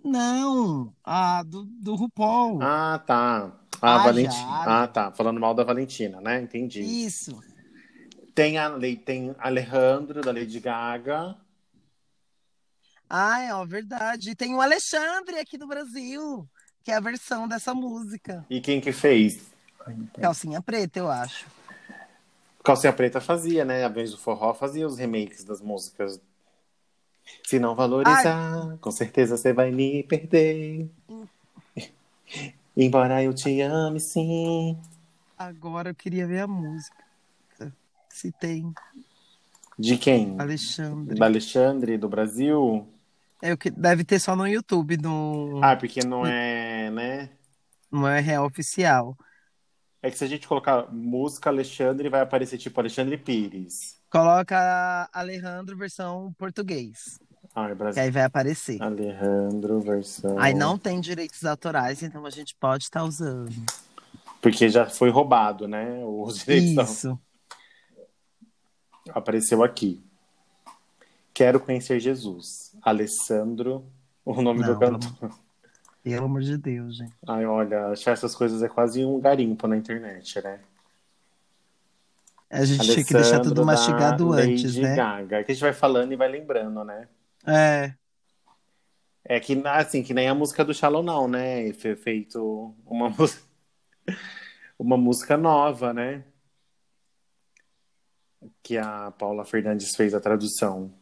[0.04, 2.62] Não, a do, do RuPaul.
[2.62, 3.52] Ah, tá.
[3.86, 4.32] Ah, Ah, Valentina.
[4.32, 4.84] já.
[4.84, 5.12] Ah, tá.
[5.12, 6.42] Falando mal da Valentina, né?
[6.42, 6.82] Entendi.
[6.82, 7.44] Isso.
[8.34, 8.72] Tem a
[9.06, 11.36] tem Alejandro da Lady Gaga.
[13.10, 14.36] Ah, é ó, verdade.
[14.36, 16.50] Tem o Alexandre aqui do Brasil,
[16.82, 18.46] que é a versão dessa música.
[18.50, 19.52] E quem que fez?
[20.22, 21.46] Calcinha preta, eu acho.
[22.64, 23.84] Calcinha Preta fazia, né?
[23.84, 26.22] A vez do forró fazia os remakes das músicas.
[27.44, 30.90] Se não valorizar, com certeza você vai me perder.
[32.76, 34.78] Embora eu te ame, sim.
[35.38, 37.04] Agora eu queria ver a música.
[38.10, 38.72] Se tem
[39.78, 40.36] De quem?
[40.40, 41.16] Alexandre.
[41.18, 42.88] Da Alexandre, do Brasil?
[43.42, 47.30] É o que deve ter só no YouTube, no, Ah, porque não é, né?
[47.92, 49.18] não é real oficial.
[50.02, 53.98] É que se a gente colocar música Alexandre, vai aparecer tipo Alexandre Pires.
[54.10, 57.20] Coloca Alejandro versão português,
[57.56, 58.02] Ai, que Brasil.
[58.04, 58.82] aí vai aparecer.
[58.82, 60.40] Alejandro versão.
[60.40, 63.52] Aí não tem direitos autorais, então a gente pode estar usando.
[64.42, 66.02] Porque já foi roubado, né?
[66.04, 67.20] Os direitos da- Isso.
[69.14, 70.04] apareceu aqui.
[71.34, 72.76] Quero conhecer Jesus.
[72.82, 73.86] Alessandro,
[74.26, 75.32] o nome Não, do cantor.
[76.04, 77.14] Pelo amor de Deus, gente.
[77.28, 80.60] Ai, olha, achar essas coisas é quase um garimpo na internet, né?
[82.50, 84.96] A gente tinha que deixar Alessandro tudo mastigado antes, Lady né?
[84.96, 85.44] Gaga.
[85.44, 87.08] Que a gente vai falando e vai lembrando, né?
[87.46, 87.94] É.
[89.26, 91.72] É que, assim, que nem a música do Shallow Now, né?
[91.74, 93.44] Foi feito uma música,
[94.78, 96.24] uma música nova, né?
[98.62, 100.94] Que a Paula Fernandes fez a tradução.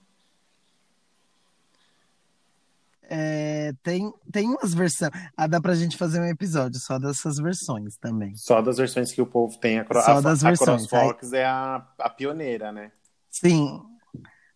[3.13, 5.11] É, tem, tem umas versões.
[5.35, 8.33] Ah, dá pra gente fazer um episódio só dessas versões também.
[8.35, 9.79] Só das versões que o povo tem.
[9.79, 12.91] A, Cro- Só a, das a versões, CrossFox é a, a pioneira, né?
[13.29, 13.81] Sim,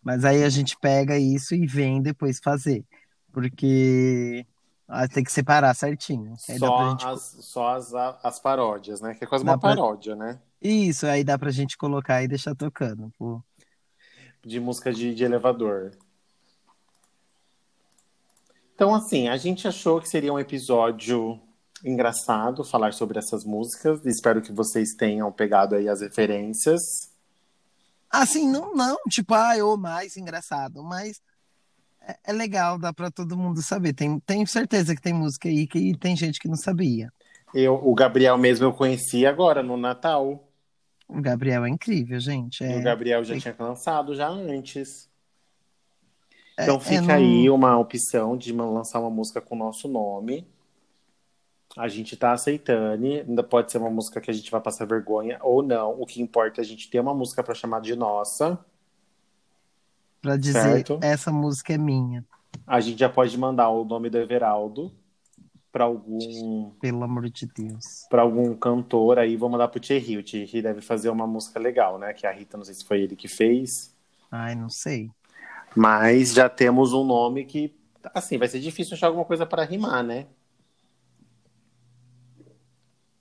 [0.05, 2.85] mas aí a gente pega isso e vem depois fazer.
[3.33, 4.45] Porque
[4.87, 6.35] ah, tem que separar certinho.
[6.47, 7.05] Aí Só, gente...
[7.07, 7.91] as, só as,
[8.23, 9.15] as paródias, né?
[9.15, 10.39] Que é quase Dá uma pra- paródia, né?
[10.61, 13.11] Isso, aí dá pra gente colocar e deixar tocando.
[13.17, 13.41] Pô.
[14.43, 15.91] De música de, de elevador.
[18.75, 21.39] Então, assim, a gente achou que seria um episódio
[21.83, 24.05] engraçado falar sobre essas músicas.
[24.05, 27.14] Espero que vocês tenham pegado aí as referências.
[28.21, 31.21] Assim, não, não, tipo, ah, ou mais engraçado, mas
[32.01, 33.93] é, é legal, dá pra todo mundo saber.
[33.93, 37.11] Tem, tenho certeza que tem música aí que tem gente que não sabia.
[37.53, 40.47] Eu, o Gabriel mesmo eu conheci agora, no Natal.
[41.07, 42.63] O Gabriel é incrível, gente.
[42.63, 45.09] E É, o Gabriel já é- tinha lançado já antes.
[46.57, 49.87] é- Então é fica no- aí uma opção de lançar uma música com o nosso
[49.87, 50.47] nome.
[51.77, 53.05] A gente tá aceitando.
[53.05, 55.91] Ainda pode ser uma música que a gente vai passar vergonha ou não.
[56.01, 58.57] O que importa é a gente ter uma música pra chamar de nossa.
[60.21, 60.99] Pra dizer, Certo.
[61.01, 62.23] essa música é minha.
[62.65, 64.91] A gente já pode mandar o nome do Everaldo
[65.71, 68.07] pra algum Pelo amor de Deus.
[68.09, 69.35] para algum cantor aí.
[69.35, 70.17] Vou mandar pro Thierry.
[70.17, 72.13] O Thierry deve fazer uma música legal, né?
[72.13, 73.93] Que a Rita, não sei se foi ele que fez.
[74.31, 75.11] Ai, não sei.
[75.75, 77.75] Mas já temos um nome que,
[78.13, 80.25] assim, vai ser difícil achar alguma coisa para rimar, né?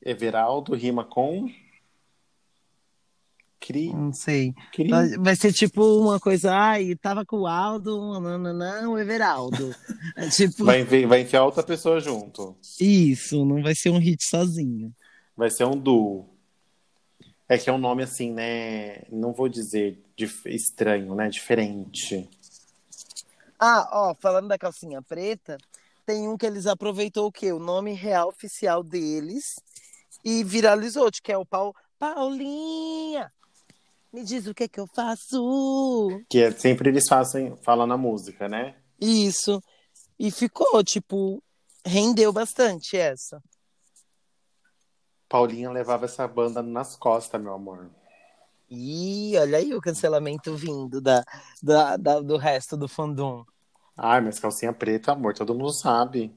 [0.05, 1.51] Everaldo rima com.
[3.59, 3.93] Cri.
[3.95, 4.53] Não sei.
[4.73, 4.90] Cri.
[5.19, 9.75] Vai ser tipo uma coisa, ai, tava com o Aldo, nananã, o Everaldo.
[10.17, 12.55] É tipo, Vai, vai enfiar outra pessoa junto.
[12.79, 14.95] isso, não vai ser um hit sozinho.
[15.35, 16.29] Vai ser um duo.
[17.49, 19.03] É que é um nome assim, né?
[19.11, 21.29] Não vou dizer dif- estranho, né?
[21.31, 22.29] Diferente.
[23.59, 25.57] Ah, ó, falando da calcinha preta,
[26.05, 27.51] tem um que eles aproveitou o quê?
[27.51, 29.55] O nome real oficial deles
[30.25, 31.75] e viralizou, que é o Paul...
[31.99, 33.33] Paulinha,
[34.13, 36.09] me diz o que que eu faço.
[36.29, 38.77] Que é, sempre eles fazem, falam na música, né?
[39.01, 39.63] Isso.
[40.19, 41.43] E ficou, tipo,
[41.87, 43.43] rendeu bastante essa.
[45.29, 47.91] Paulinha levava essa banda nas costas, meu amor.
[48.69, 51.25] Ih, olha aí o cancelamento vindo da,
[51.63, 53.45] da, da- do resto do fandom.
[53.97, 56.35] Ai, mas calcinha preta, amor, todo mundo sabe.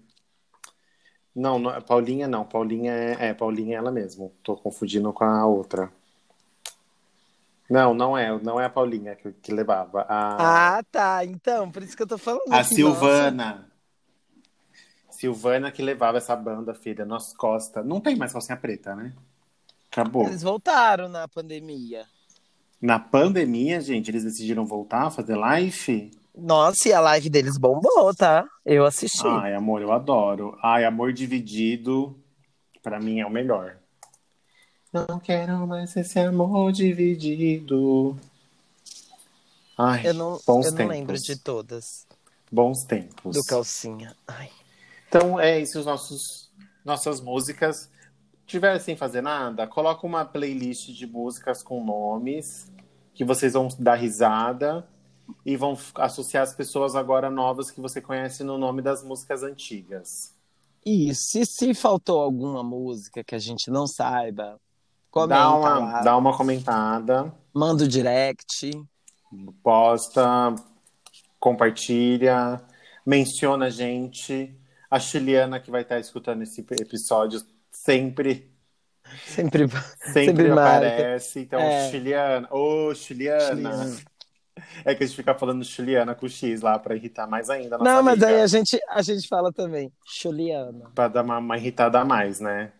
[1.37, 2.43] Não, não, Paulinha não.
[2.43, 4.33] Paulinha é, é, Paulinha é ela mesmo.
[4.41, 5.91] Tô confundindo com a outra.
[7.69, 10.01] Não, não é, não é a Paulinha que, que levava.
[10.09, 11.23] A, Ah, tá.
[11.23, 12.41] Então, por isso que eu tô falando.
[12.51, 13.69] a Silvana.
[15.11, 17.85] Silvana que levava essa banda, filha, nas costas.
[17.85, 19.13] Não tem mais calcinha preta, né?
[19.91, 20.23] Acabou.
[20.23, 22.05] nossa, Eles voltaram na pandemia.
[22.81, 26.11] Na pandemia, gente, eles decidiram voltar a fazer live?
[26.37, 28.47] Nossa, e a live deles bombou, tá?
[28.63, 29.25] Eu assisti.
[29.25, 30.55] Ai, amor, eu adoro.
[30.61, 32.15] Ai, amor dividido,
[32.83, 33.77] pra mim é o melhor.
[34.93, 38.15] Não quero mais esse amor dividido.
[39.75, 40.95] Ai, eu não, bons eu não tempos.
[40.95, 42.07] lembro de todas.
[42.51, 43.35] Bons tempos.
[43.35, 44.15] Do calcinha.
[44.27, 44.49] Ai.
[45.09, 46.51] Então, é isso, os nossos,
[46.85, 47.89] nossas músicas.
[48.45, 52.71] Tiver sem fazer nada, coloca uma playlist de músicas com nomes
[53.13, 54.87] que vocês vão dar risada
[55.45, 60.33] e vão associar as pessoas agora novas que você conhece no nome das músicas antigas.
[60.85, 64.59] E se, faltou alguma música que a gente não saiba,
[65.11, 66.01] comenta dá, uma, lá.
[66.01, 68.71] dá uma comentada, Manda o direct.
[69.61, 70.55] posta,
[71.39, 72.61] compartilha,
[73.05, 74.55] menciona a gente.
[74.89, 78.49] A Juliana que vai estar escutando esse episódio sempre
[79.25, 79.67] Sempre, Sempre,
[80.13, 81.39] Sempre aparece.
[81.39, 81.91] Então, É.
[81.91, 82.47] Juliana.
[82.51, 83.55] Ô, Juliana.
[83.55, 83.97] Juliana.
[84.85, 88.03] É que a gente fica falando Juliana com X lá pra irritar mais ainda Não,
[88.03, 88.27] mas amiga.
[88.27, 89.91] aí a gente, a gente fala também.
[90.21, 90.89] Juliana.
[90.93, 92.71] Pra dar uma, uma irritada a mais, né?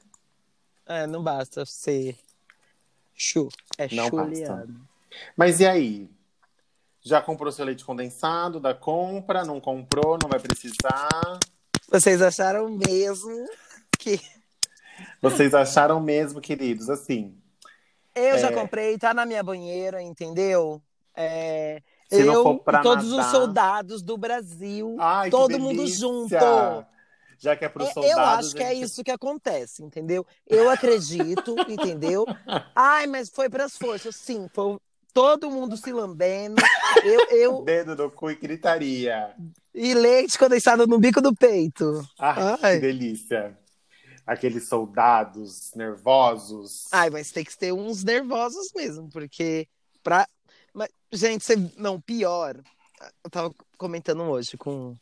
[0.85, 2.15] É, não basta ser
[3.15, 3.49] Chu.
[3.77, 4.31] É Não basta.
[4.33, 4.75] Juliana.
[5.35, 6.09] Mas e aí?
[7.01, 9.43] Já comprou seu leite condensado da compra?
[9.45, 10.17] Não comprou?
[10.21, 11.39] Não vai precisar?
[11.89, 13.47] Vocês acharam mesmo
[13.97, 14.19] que
[15.21, 16.89] Vocês acharam mesmo, queridos?
[16.89, 17.35] Assim,
[18.13, 18.51] eu já É.
[18.51, 20.81] comprei, tá na minha banheira, entendeu?
[21.19, 26.29] É, Se não eu e todos os soldados do Brasil, ai, todo mundo junto.
[27.39, 28.17] Já que é pros É, soldados...
[28.17, 30.25] eu acho que é gente- isso que acontece, entendeu?
[30.47, 32.25] Eu acredito, entendeu?
[32.75, 34.15] Ai, mas foi pras forças.
[34.15, 34.77] Sim, foi
[35.13, 36.61] todo mundo se lambendo.
[37.03, 39.35] Eu, eu Dedo no cu e gritaria.
[39.73, 42.07] e leite condensado no bico do peito.
[42.17, 42.73] Ai, Ai.
[42.75, 43.57] que delícia.
[44.25, 46.85] Aqueles soldados nervosos.
[46.91, 49.67] Ai, mas tem que ter uns nervosos mesmo, porque
[50.03, 50.27] pra.
[50.77, 51.55] Mas, gente, você...
[51.75, 52.61] não, pior.
[53.23, 54.95] Eu tava comentando hoje com,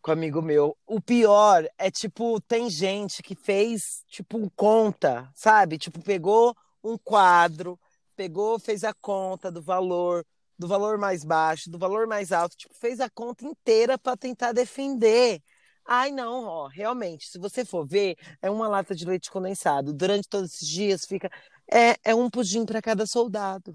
[0.00, 0.78] com um amigo meu.
[0.86, 5.76] O pior é, tipo, tem gente que fez, tipo, conta, sabe?
[5.76, 7.76] Tipo, pegou um quadro,
[8.14, 10.24] pegou, fez a conta do valor,
[10.56, 14.52] do valor mais baixo, do valor mais alto, tipo, fez a conta inteira para tentar
[14.52, 15.42] defender.
[15.86, 19.92] Ai, não, ó, realmente, se você for ver, é uma lata de leite condensado.
[19.92, 21.30] Durante todos esses dias fica.
[21.70, 23.74] É, é um pudim para cada soldado.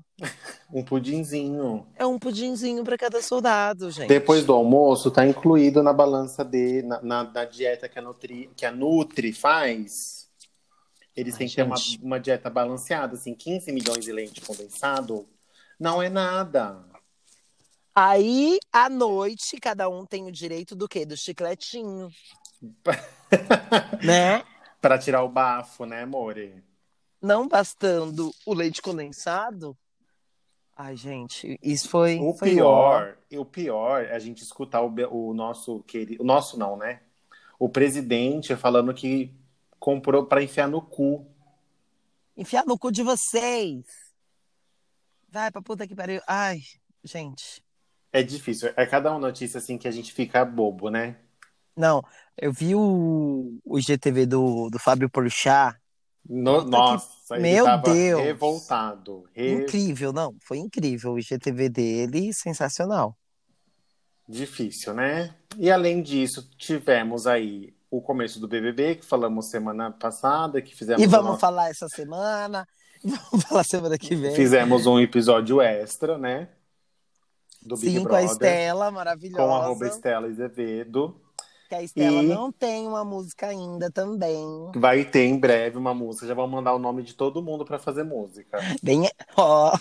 [0.72, 1.88] Um pudinzinho.
[1.95, 4.07] É um pudinzinho para cada soldado, gente.
[4.07, 8.49] Depois do almoço, tá incluído na balança de, na, na- na dieta que a, Nutri,
[8.55, 10.30] que a Nutri faz.
[11.16, 11.99] Eles Ai, têm que ter uma, gente.
[12.03, 15.28] uma dieta balanceada, assim, 15 milhões de leite condensado.
[15.80, 16.86] Não é nada.
[17.93, 21.05] Aí, à noite, cada um tem o direito do quê?
[21.05, 22.09] Do chicletinho.
[24.03, 24.43] né?
[24.81, 26.63] Pra tirar o bafo, né, More?
[27.21, 29.77] Não bastando o leite condensado.
[30.75, 32.17] Ai, gente, isso foi.
[32.19, 36.23] O foi pior, o pior é a gente escutar o, o nosso querido.
[36.23, 37.01] O nosso não, né?
[37.59, 39.33] O presidente falando que
[39.77, 41.27] comprou para enfiar no cu.
[42.37, 43.83] Enfiar no cu de vocês.
[45.27, 46.21] Vai pra puta que pariu.
[46.25, 46.61] Ai,
[47.03, 47.61] gente.
[48.12, 48.72] É difícil.
[48.76, 51.16] É cada uma notícia assim que a gente fica bobo, né?
[51.78, 52.03] Não,
[52.38, 55.78] eu vi o, o IGTV do, do Fábio Porchat.
[56.28, 58.22] No- que- nossa, ele Meu Deus.
[58.22, 59.24] revoltado.
[59.34, 63.16] Re- Incrível, não, foi incrível o IGTV dele, sensacional.
[64.28, 65.34] Difícil, né?
[65.57, 71.01] E além disso, tivemos aí o começo do BBB, que falamos semana passada, que fizemos
[71.01, 72.68] E vamos uma- falar essa semana,
[73.03, 74.36] vamos falar semana que vem.
[74.36, 76.49] fizemos um episódio extra, né?
[77.62, 78.32] Do Big Sim, com a Brother.
[78.32, 79.43] Estela, maravilhosa.
[79.43, 81.16] com arroba Estela Azevedo.
[81.68, 84.72] Que a Estela E- não tem uma música ainda também.
[84.76, 86.26] Vai ter em breve uma música.
[86.26, 88.57] Já vão mandar o nome de todo mundo para fazer música.
[88.82, 89.07] Bem,
[89.38, 89.72] ó.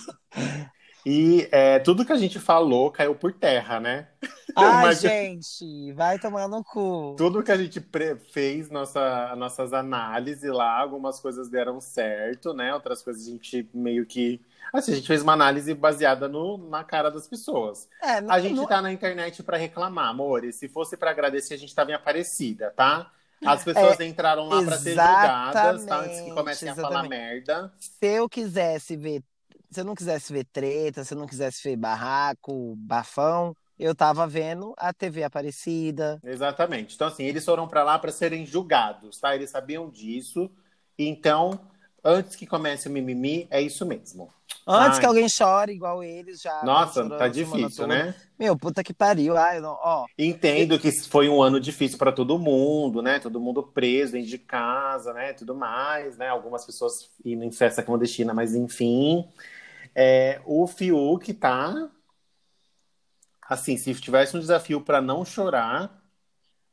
[1.11, 4.09] E é, tudo que a gente falou caiu por terra, né?
[4.54, 7.14] Ai, Mas- gente, vai tomar no cu.
[7.16, 7.82] Tudo que a gente
[8.30, 12.74] fez, nossa, nossas análises lá, algumas coisas deram certo, né?
[12.74, 14.38] Outras coisas a gente meio que.
[14.70, 17.88] Assim, a gente fez uma análise baseada no, na cara das pessoas.
[18.02, 20.56] É, não, A gente não- tá na internet pra reclamar, amores.
[20.56, 23.11] Se fosse pra agradecer, a gente tava em Aparecida, tá?
[23.46, 26.00] As pessoas entraram lá pra ser julgadas, tá?
[26.00, 27.11] Antes que comecem a falar exatamente.
[27.11, 27.72] merda.
[27.78, 29.22] se eu quisesse ver,
[29.71, 34.27] se eu não quisesse ver treta, se eu não quisesse ver barraco, bafão, eu tava
[34.27, 36.21] vendo a TV Aparecida.
[36.25, 36.95] Exatamente.
[36.95, 39.35] Então, assim, eles foram pra lá pra serem julgados, tá?
[39.35, 40.51] Eles sabiam disso.
[40.99, 41.61] Então,
[42.03, 44.33] antes que comece o mimimi, é isso mesmo.
[44.66, 45.01] Antes Ai.
[45.01, 46.62] que alguém chore igual eles já.
[46.64, 48.14] Nossa, tá difícil, né?
[48.39, 49.37] Meu, puta que pariu.
[49.37, 50.07] Ai, não, ó.
[50.19, 53.19] Entendo que foi um ano difícil pra todo mundo, né?
[53.19, 55.33] Todo mundo preso dentro de casa, né?
[55.33, 56.29] Tudo mais, né?
[56.29, 59.27] Algumas pessoas indo em festa clandestina, mas enfim.
[60.01, 61.90] É, o Fiuk tá.
[63.49, 66.01] Assim, se tivesse um desafio pra não chorar,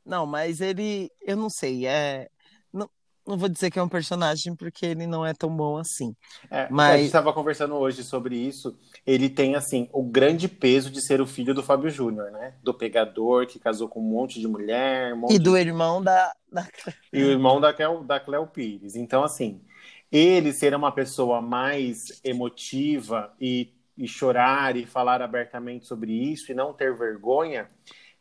[0.05, 2.29] Não, mas ele, eu não sei, é.
[2.71, 2.87] Não,
[3.25, 6.15] não vou dizer que é um personagem porque ele não é tão bom assim.
[6.51, 8.77] É, Mas- A gente estava conversando hoje sobre isso.
[9.07, 12.53] Ele tem, assim, o grande peso de ser o filho do Fábio Júnior, né?
[12.61, 15.15] Do pegador, que casou com um monte de mulher.
[15.15, 16.67] um monte E de- do irmão da, da...
[17.11, 18.95] E o irmão da, Cleo, da Cleo Pires.
[18.95, 19.59] Então, assim,
[20.15, 26.55] ele ser uma pessoa mais emotiva e, e chorar e falar abertamente sobre isso e
[26.55, 27.69] não ter vergonha,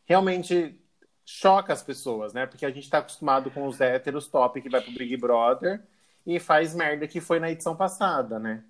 [0.03, 0.77] realmente
[1.25, 2.45] choca as pessoas, né?
[2.45, 5.81] Porque a gente tá acostumado com os héteros top que vai pro Big Brother
[6.27, 8.63] e faz merda que foi na edição passada, né?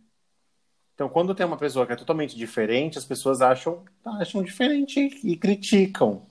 [0.94, 5.36] Então, quando tem uma pessoa que é totalmente diferente, as pessoas acham, acham diferente e
[5.36, 6.26] criticam.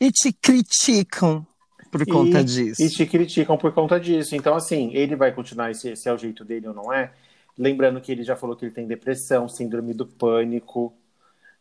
[0.00, 1.46] E te criticam
[1.92, 2.82] por conta e, disso.
[2.82, 4.34] E te criticam por conta disso.
[4.34, 7.12] Então, assim, ele vai continuar, esse, esse é o jeito dele ou não é?
[7.56, 10.94] Lembrando que ele já falou que ele tem depressão, síndrome do pânico.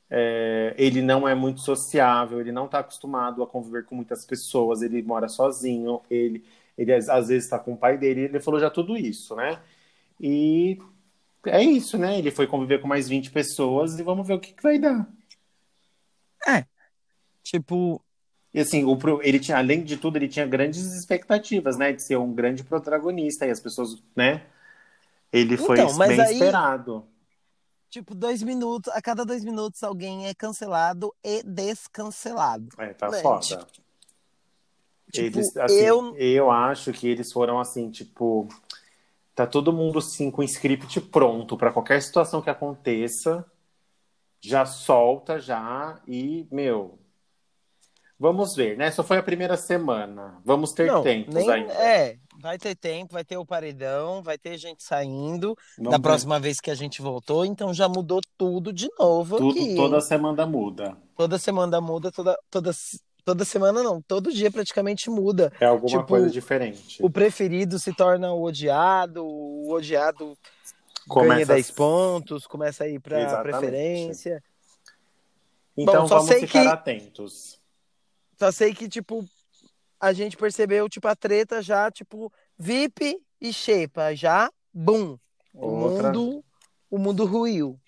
[0.09, 4.81] É, ele não é muito sociável, ele não está acostumado a conviver com muitas pessoas,
[4.81, 6.43] ele mora sozinho, ele,
[6.77, 9.59] ele às vezes está com o pai dele, ele falou já tudo isso, né?
[10.19, 10.77] E
[11.45, 12.17] é isso, né?
[12.17, 15.09] Ele foi conviver com mais 20 pessoas e vamos ver o que, que vai dar.
[17.43, 18.01] Tipo,
[18.53, 21.93] E assim, o, ele tinha, além de tudo, ele tinha grandes expectativas, né?
[21.93, 23.45] De ser um grande protagonista.
[23.45, 24.43] E as pessoas, né?
[25.31, 27.05] Ele foi Então, bem aí- esperado.
[27.89, 32.67] tipo, dois minutos, a cada dois minutos alguém é cancelado e descancelado.
[32.77, 33.39] É, tá Né, foda.
[33.41, 33.81] tipo-
[35.13, 36.51] Eles, assim, eu- eu...
[36.51, 38.47] acho que eles foram assim, tipo.
[39.35, 43.45] Tá todo mundo assim com o script pronto pra qualquer situação que aconteça.
[44.41, 46.97] Já solta já e, meu.
[48.21, 48.91] Vamos ver, né?
[48.91, 50.39] Só foi a primeira semana.
[50.45, 51.73] Vamos ter Não, tempos nem, ainda.
[51.73, 56.03] é, vai ter tempo, vai ter o paredão, vai ter gente saindo Não da tem-
[56.03, 59.75] próxima vez que a gente voltou, então já mudou tudo de novo Tudo, aqui.
[59.75, 60.95] toda semana muda.
[61.17, 62.69] Toda semana muda, toda, toda,
[63.25, 65.51] toda semana não, todo dia praticamente muda.
[65.59, 67.03] É alguma Tipo, coisa diferente.
[67.03, 70.37] O preferido se torna o odiado, o odiado
[71.07, 74.43] Começa ganha a- 10 pontos, começa a ir para preferência.
[75.75, 77.59] Então Bom, só vamos ficar que- atentos.
[78.41, 79.23] Só sei que, tipo,
[79.99, 85.15] a gente percebeu, tipo, a treta já, tipo, VIP e Xepa, já, bum,
[85.53, 86.43] o mundo,
[86.89, 87.79] o mundo ruiu.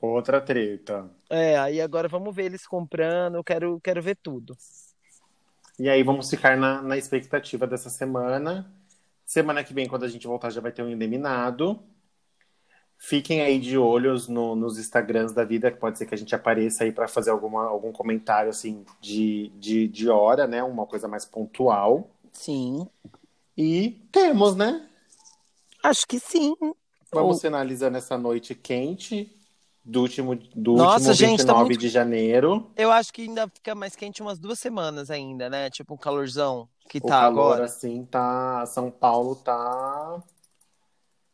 [0.00, 1.10] outra treta.
[1.28, 4.56] É, aí agora vamos ver eles comprando, eu quero, quero ver tudo.
[5.78, 8.74] E aí vamos ficar na, na expectativa dessa semana.
[9.26, 11.82] Semana que vem, quando a gente voltar, já vai ter um eliminado.
[13.02, 16.34] Fiquem aí de olhos no- nos Instagrams da vida, que pode ser que a gente
[16.34, 20.62] apareça aí para fazer alguma, algum comentário assim de, de, de hora, né?
[20.62, 22.10] Uma coisa mais pontual.
[22.30, 22.86] Sim,
[23.56, 24.86] E temos, né?
[25.82, 26.54] acho que sim.
[27.10, 29.34] Vamos Ou- finalizando essa noite quente.
[29.82, 32.70] do último, do Nossa, último gente, tá 29 muito- de janeiro.
[32.76, 35.70] Eu acho que ainda fica mais quente umas duas semanas ainda, né?
[35.70, 37.64] Tipo um calorzão que o tá calor, agora.
[37.64, 38.64] assim, tá.
[38.66, 40.22] São Paulo tá.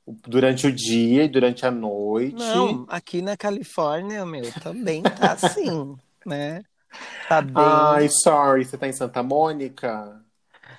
[0.07, 2.59] Durante o dia e durante a noite.
[2.59, 6.63] Não, aqui na Califórnia, meu, também tá assim, né?
[7.29, 10.25] Tá bem, Ai, sorry, você tá em Santa Mônica?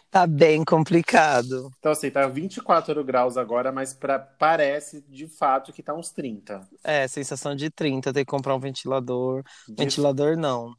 [0.10, 1.72] tá bem complicado.
[1.80, 6.68] Então, assim, tá 24 graus agora, mas pra, parece de fato que tá uns 30.
[6.84, 9.44] É, sensação de 30, ter que comprar um ventilador.
[9.68, 10.74] De- Ventilador não.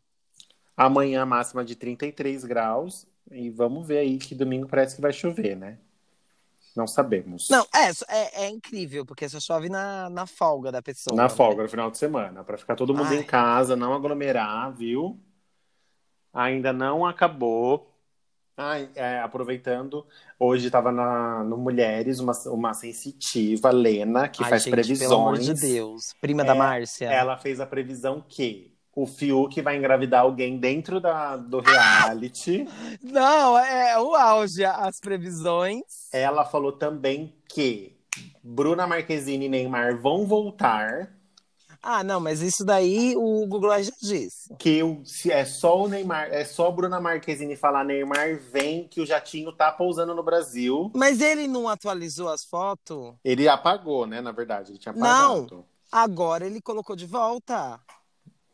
[0.77, 3.07] Amanhã, máxima de 33 graus.
[3.31, 5.79] E vamos ver aí que domingo parece que vai chover, né?
[6.79, 7.49] Não sabemos.
[7.51, 11.17] Não, é, é, é incrível, porque só chove na, na folga da pessoa.
[11.17, 11.29] Na né?
[11.29, 13.17] folga, no final de semana, pra ficar todo mundo Ai.
[13.17, 15.19] em casa, não aglomerar, viu?
[16.33, 17.93] Ainda não acabou.
[18.57, 20.07] Ai, é, aproveitando,
[20.39, 25.09] hoje estava no Mulheres uma, uma sensitiva, Lena, que Ai, faz gente, previsões.
[25.09, 26.15] pelo amor de Deus.
[26.21, 27.07] Prima da É, Márcia.
[27.07, 28.73] Ela fez a previsão que
[29.03, 32.67] o Fiuk vai engravidar alguém dentro da, do reality.
[33.03, 35.83] Não, é o auge, as previsões.
[36.13, 37.97] Ela falou também que
[38.43, 41.13] Bruna Marquezine e Neymar vão voltar.
[41.81, 44.53] Ah, não, mas isso daí o Google já disse.
[44.59, 48.89] Que o- se é só o Neymar, é só a Bruna Marquezine falar Neymar vem,
[48.89, 50.91] que o jatinho tá pousando no Brasil.
[50.93, 53.15] Mas ele não atualizou as fotos?
[53.25, 54.21] Ele apagou, né?
[54.21, 55.37] Na verdade, ele tinha Não.
[55.45, 55.65] apagado.
[55.91, 57.79] Agora ele colocou de volta.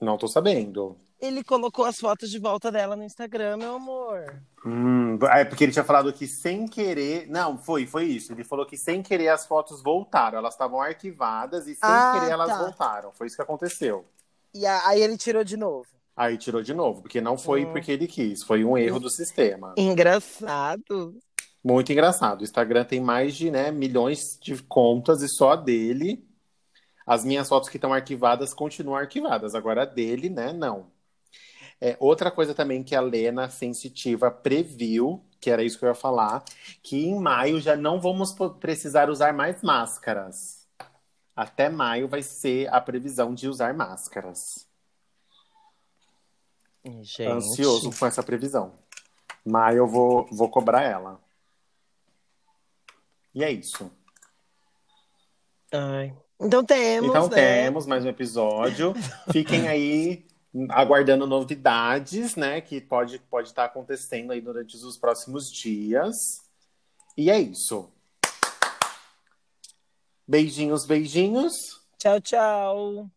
[0.01, 0.97] Não tô sabendo.
[1.21, 4.43] Ele colocou as fotos de volta dela no Instagram, meu amor.
[4.67, 7.27] Hum, é porque ele tinha falado que sem querer.
[7.29, 8.33] Não, foi, foi isso.
[8.33, 10.37] Ele falou que sem querer as fotos voltaram.
[10.39, 12.59] Elas estavam arquivadas e sem Ah, querer elas tá.
[12.59, 13.13] voltaram.
[13.13, 14.05] Foi isso que aconteceu.
[14.53, 15.87] E aí ele tirou de novo.
[16.17, 17.73] Aí tirou de novo, porque não foi Hum.
[17.73, 19.75] porque ele quis, foi um erro do sistema.
[19.77, 21.17] Engraçado.
[21.63, 22.43] Muito engraçado.
[22.43, 26.23] O Instagram tem mais de né, milhões de contas e só a dele.
[27.07, 29.55] As minhas fotos que estão arquivadas continuam arquivadas.
[29.55, 30.91] Agora a dele, né, não.
[31.81, 35.95] É, outra coisa também que a Lena Sensitiva previu, que era isso que eu ia
[35.95, 36.43] falar,
[36.83, 40.67] que em maio já não vamos precisar usar mais máscaras.
[41.37, 44.67] Até maio vai ser a previsão de usar máscaras.
[46.85, 47.31] Gente.
[47.31, 48.73] Ansioso com essa previsão.
[49.45, 51.21] Maio eu vou, vou cobrar ela.
[53.35, 53.91] E é isso.
[55.73, 56.17] Ai.
[56.41, 57.65] Então temos, Então né?
[57.65, 58.93] temos mais um episódio.
[59.31, 60.27] Fiquem aí
[60.71, 62.61] aguardando novidades, né?
[62.61, 66.15] Que pode pode estar acontecendo aí durante os próximos dias.
[67.17, 67.91] E é isso.
[70.27, 71.53] Beijinhos, beijinhos.
[71.99, 73.11] Tchau, tchau.